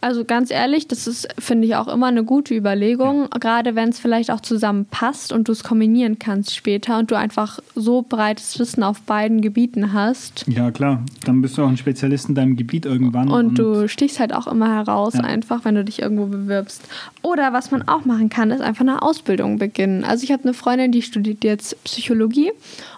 [0.00, 3.98] Also ganz ehrlich, das ist, finde ich, auch immer eine gute Überlegung, gerade wenn es
[3.98, 8.84] vielleicht auch zusammenpasst und du es kombinieren kannst später und du einfach so breites Wissen
[8.84, 10.44] auf beiden Gebieten hast.
[10.46, 11.02] Ja, klar.
[11.24, 13.28] Dann bist du auch ein Spezialist in deinem Gebiet irgendwann.
[13.28, 15.22] Und du stichst halt auch immer heraus, Ja.
[15.22, 16.82] einfach, wenn du dich irgendwo bewirbst.
[17.22, 20.04] Oder was man auch machen kann, ist einfach eine Ausbildung beginnen.
[20.04, 22.52] Also ich habe eine Freundin, die studiert jetzt Psychologie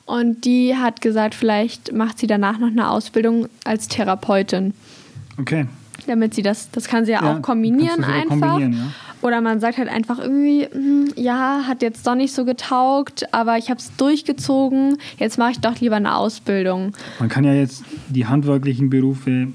[0.04, 4.74] und die hat gesagt, vielleicht macht sie danach noch eine Ausbildung als Therapeutin.
[5.38, 5.64] Okay.
[6.06, 8.28] Damit sie das, das kann sie ja, Ja, auch kombinieren einfach.
[8.40, 8.78] kombinieren, ja.
[9.22, 13.58] Oder man sagt halt einfach irgendwie, hm, ja, hat jetzt doch nicht so getaugt, aber
[13.58, 16.92] ich habe es durchgezogen, jetzt mache ich doch lieber eine Ausbildung.
[17.18, 19.48] Man kann ja jetzt die handwerklichen Berufe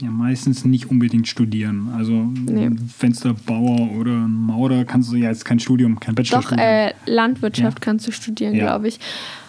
[0.00, 1.90] ja meistens nicht unbedingt studieren.
[1.94, 2.70] Also Nee.
[2.96, 6.66] Fensterbauer oder Maurer kannst du ja jetzt kein Studium, kein Doch, Bachelorstudium.
[6.66, 7.84] äh, Landwirtschaft Ja.
[7.84, 8.98] kannst du studieren, glaube ich.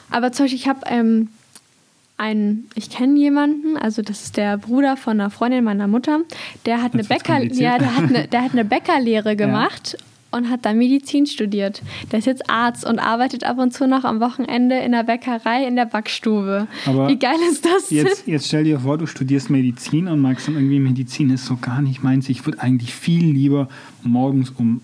[0.09, 1.29] Aber zum Beispiel, ich habe ähm,
[2.21, 6.19] einen, ich kenne jemanden, also das ist der Bruder von einer Freundin meiner Mutter,
[6.67, 9.97] der hat eine Bäcker, ja, der hat eine, der hat eine Bäckerlehre gemacht
[10.29, 11.81] und hat da Medizin studiert.
[12.11, 15.65] Der ist jetzt Arzt und arbeitet ab und zu noch am Wochenende in der Bäckerei
[15.65, 16.67] in der Backstube.
[16.85, 18.05] Aber Wie geil ist das denn?
[18.05, 21.57] Jetzt, jetzt stell dir vor, du studierst Medizin und magst dann irgendwie Medizin ist so
[21.57, 22.29] gar nicht meins.
[22.29, 23.67] Ich würde eigentlich viel lieber
[24.03, 24.81] morgens um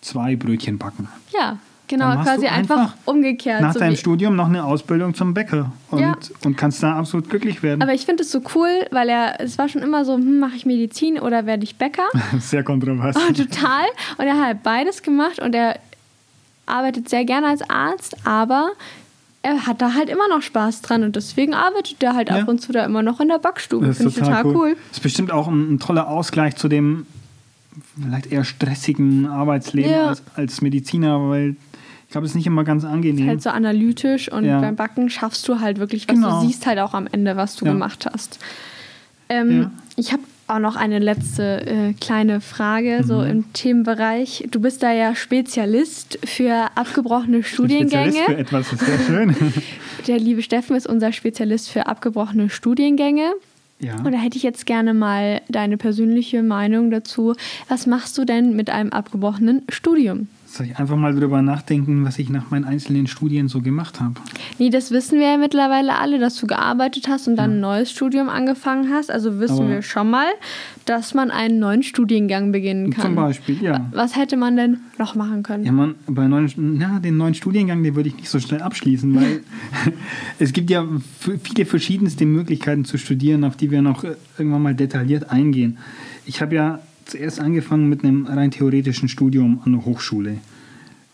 [0.00, 1.08] zwei Brötchen backen.
[1.32, 1.58] Ja,
[1.90, 3.60] genau, quasi einfach, einfach umgekehrt.
[3.60, 6.16] Nach so deinem Studium noch eine Ausbildung zum Bäcker und, Ja.
[6.44, 7.82] und kannst da absolut glücklich werden.
[7.82, 10.56] Aber ich finde es so cool, weil er, es war schon immer so, hm, mache
[10.56, 12.04] ich Medizin oder werde ich Bäcker?
[12.40, 13.16] Sehr kontrovers.
[13.16, 13.84] Oh, total.
[14.16, 15.78] Und er hat halt beides gemacht und er
[16.66, 18.70] arbeitet sehr gerne als Arzt, aber
[19.42, 22.36] er hat da halt immer noch Spaß dran und deswegen arbeitet er halt Ja.
[22.42, 23.86] ab und zu da immer noch in der Backstube.
[23.86, 24.76] Das Finde ist ich total cool.
[24.88, 27.06] Das ist bestimmt auch ein, ein toller Ausgleich zu dem
[28.00, 30.08] vielleicht eher stressigen Arbeitsleben Ja.
[30.08, 31.56] als, als Mediziner, weil
[32.10, 33.28] ich glaube, es ist nicht immer ganz angenehm.
[33.28, 34.60] Halt so analytisch und Ja.
[34.60, 36.16] beim Backen schaffst du halt wirklich was.
[36.16, 36.40] Genau.
[36.40, 37.70] Du siehst halt auch am Ende, was du Ja.
[37.72, 38.40] gemacht hast.
[39.28, 39.70] Ähm, Ja.
[39.94, 43.30] Ich habe auch noch eine letzte äh, kleine Frage, so Mhm.
[43.30, 44.48] im Themenbereich.
[44.50, 48.10] Du bist da ja Spezialist für abgebrochene Studiengänge.
[48.12, 49.36] Spezialist für etwas ist sehr schön.
[50.08, 53.30] Der liebe Steffen ist unser Spezialist für abgebrochene Studiengänge.
[53.78, 53.94] ja.
[54.02, 57.34] Und da hätte ich jetzt gerne mal deine persönliche Meinung dazu.
[57.68, 60.26] Was machst du denn mit einem abgebrochenen Studium?
[60.52, 64.14] Soll ich einfach mal drüber nachdenken, was ich nach meinen einzelnen Studien so gemacht habe?
[64.58, 67.92] Nee, das wissen wir ja mittlerweile alle, dass du gearbeitet hast und dann ein neues
[67.92, 69.12] Studium angefangen hast.
[69.12, 70.26] Also wissen Aber- wir schon mal,
[70.86, 73.02] dass man einen neuen Studiengang beginnen kann.
[73.04, 73.88] Zum Beispiel, ja.
[73.92, 75.64] Was hätte man denn noch machen können?
[75.64, 79.14] Ja, man, bei neuen, na, den neuen Studiengang, den würde ich nicht so schnell abschließen,
[79.14, 79.42] weil
[80.40, 80.84] es gibt ja
[81.44, 85.78] viele verschiedenste Möglichkeiten zu studieren, auf die wir noch äh, irgendwann mal detailliert eingehen.
[86.26, 86.80] Ich habe ja
[87.10, 90.38] zuerst angefangen mit einem rein theoretischen Studium an der Hochschule.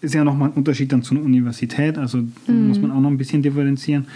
[0.01, 3.19] Ist ja nochmal ein Unterschied dann zu einer Universität, also muss man auch noch ein
[3.19, 4.07] bisschen differenzieren.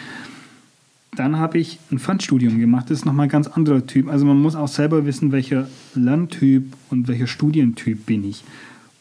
[1.16, 2.88] Dann habe ich ein Pfandstudium gemacht.
[2.88, 4.08] Das ist nochmal ein ganz anderer Typ.
[4.08, 8.44] Also man muss auch selber wissen, welcher Lerntyp und welcher Studientyp bin ich.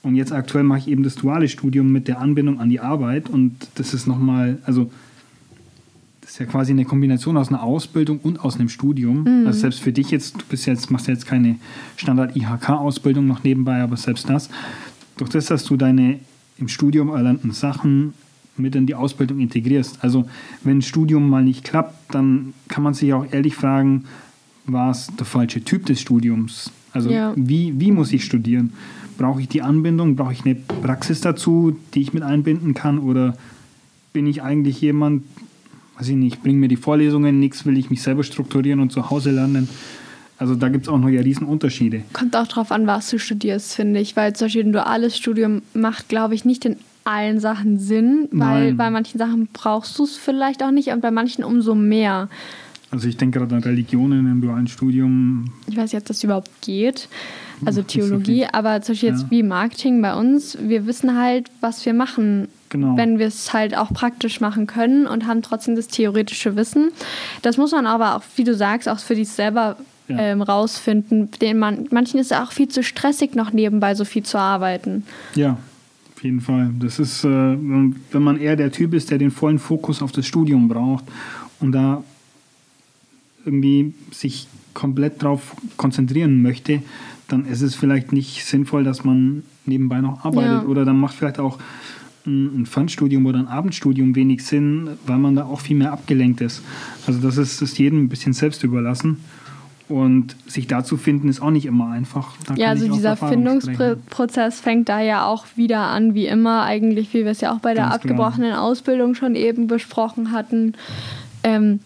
[0.02, 3.30] Und jetzt aktuell mache ich eben das duale Studium mit der Anbindung an die Arbeit.
[3.30, 4.90] Und das ist nochmal, also
[6.40, 9.28] ist ja quasi eine Kombination aus einer Ausbildung und aus einem Studium.
[9.46, 11.58] Also selbst für dich jetzt, du bist jetzt, machst ja jetzt keine
[11.98, 14.50] Standard-IHK-Ausbildung noch nebenbei, aber selbst das,
[15.18, 16.20] durch das, dass du deine
[16.58, 18.14] im Studium erlernten Sachen
[18.56, 19.98] mit in die Ausbildung integrierst.
[20.02, 20.30] Also
[20.64, 24.06] wenn ein Studium mal nicht klappt, dann kann man sich auch ehrlich fragen,
[24.66, 26.72] war es der falsche Typ des Studiums?
[26.94, 27.34] Also Ja.
[27.36, 28.72] wie, wie muss ich studieren?
[29.18, 30.16] Brauche ich die Anbindung?
[30.16, 33.00] Brauche ich eine Praxis dazu, die ich mit einbinden kann?
[33.00, 33.36] Oder
[34.14, 35.24] bin ich eigentlich jemand,
[36.00, 39.10] weiß ich nicht, bringe mir die Vorlesungen nichts, will ich mich selber strukturieren und zu
[39.10, 39.68] Hause lernen?
[40.38, 42.04] Also da gibt es auch noch ja riesen Unterschiede.
[42.14, 44.16] Kommt auch drauf an, was du studierst, finde ich.
[44.16, 48.68] Weil zum Beispiel ein duales Studium macht, glaube ich, nicht in allen Sachen Sinn, weil
[48.68, 48.78] Nein.
[48.78, 52.30] bei manchen Sachen brauchst du es vielleicht auch nicht und bei manchen umso mehr.
[52.92, 55.52] Also ich denke gerade an Religionen im dualen Studium.
[55.68, 57.10] Ich weiß nicht, ob das überhaupt geht,
[57.66, 59.32] also so Theologie, aber zum Beispiel jetzt Ja.
[59.32, 62.96] wie Marketing bei uns, wir wissen halt, was wir machen, Genau.
[62.98, 66.92] wenn wir es halt auch praktisch machen können und haben trotzdem das theoretische Wissen.
[67.42, 69.76] Das muss man aber auch, wie du sagst, auch für dich selber
[70.08, 70.18] Ja.
[70.20, 71.30] ähm, rausfinden.
[71.42, 75.04] Den man, manchen ist es auch viel zu stressig, noch nebenbei so viel zu arbeiten.
[75.36, 75.58] Ja,
[76.16, 76.72] auf jeden Fall.
[76.80, 80.26] Das ist, äh, wenn man eher der Typ ist, der den vollen Fokus auf das
[80.28, 81.06] Studium braucht
[81.60, 82.04] und da
[83.46, 86.82] irgendwie sich komplett drauf konzentrieren möchte,
[87.28, 90.68] dann ist es vielleicht nicht sinnvoll, dass man nebenbei noch arbeitet Ja.
[90.68, 91.58] oder dann macht vielleicht auch
[92.26, 96.62] ein Fernstudium oder ein Abendstudium wenig Sinn, weil man da auch viel mehr abgelenkt ist.
[97.08, 99.18] Also das ist, ist jedem ein bisschen selbst überlassen.
[99.88, 102.36] Und sich da zu finden, ist auch nicht immer einfach.
[102.46, 103.18] Da Ja, also dieser.
[103.18, 107.58] Findungsprozess fängt da ja auch wieder an, wie immer, eigentlich, wie wir es ja auch
[107.58, 108.12] bei der Ganz klar.
[108.14, 110.74] abgebrochenen Ausbildung schon eben besprochen hatten.
[111.44, 111.80] Ähm,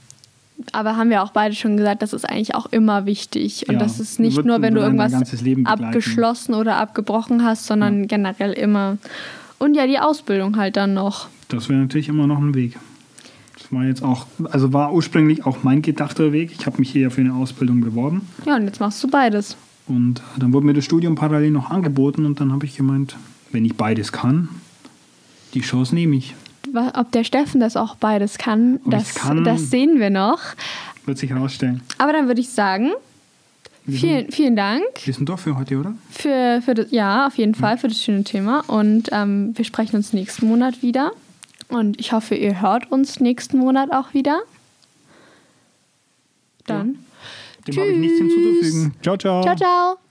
[0.73, 3.69] aber haben wir auch beide schon gesagt, das ist eigentlich auch immer wichtig.
[3.69, 5.13] Und Ja, das ist nicht nur, wenn du irgendwas
[5.65, 8.97] abgeschlossen oder abgebrochen hast, sondern generell immer.
[9.63, 11.27] Und ja, die Ausbildung halt dann noch.
[11.47, 12.77] Das wäre natürlich immer noch ein Weg.
[13.57, 16.51] Das war jetzt auch, also war ursprünglich auch mein gedachter Weg.
[16.51, 19.55] Ich habe mich hier ja für eine Ausbildung beworben Ja, und jetzt machst du beides.
[19.87, 23.15] und dann wurde mir das Studium parallel noch angeboten und dann habe ich gemeint,
[23.53, 24.49] wenn ich beides kann,
[25.53, 26.35] die Chance nehme ich.
[26.95, 29.45] Ob der Steffen das auch beides kann, Ob das, kann?
[29.45, 30.39] das sehen wir noch.
[31.05, 31.81] Wird sich herausstellen.
[31.99, 32.91] Aber dann würde ich sagen,
[33.87, 34.83] vielen, vielen Dank.
[35.03, 35.93] wir sind doch für heute, oder?
[36.09, 38.63] Für, für das, ja, auf jeden Fall für das schöne Thema.
[38.67, 41.11] Und ähm, wir sprechen uns nächsten Monat wieder.
[41.69, 44.41] Und ich hoffe, ihr hört uns nächsten Monat auch wieder.
[46.65, 46.99] Dann
[47.67, 48.93] Dem habe ich nichts hinzuzufügen.
[49.01, 49.41] Ciao, ciao.
[49.43, 50.02] Ciao, ciao.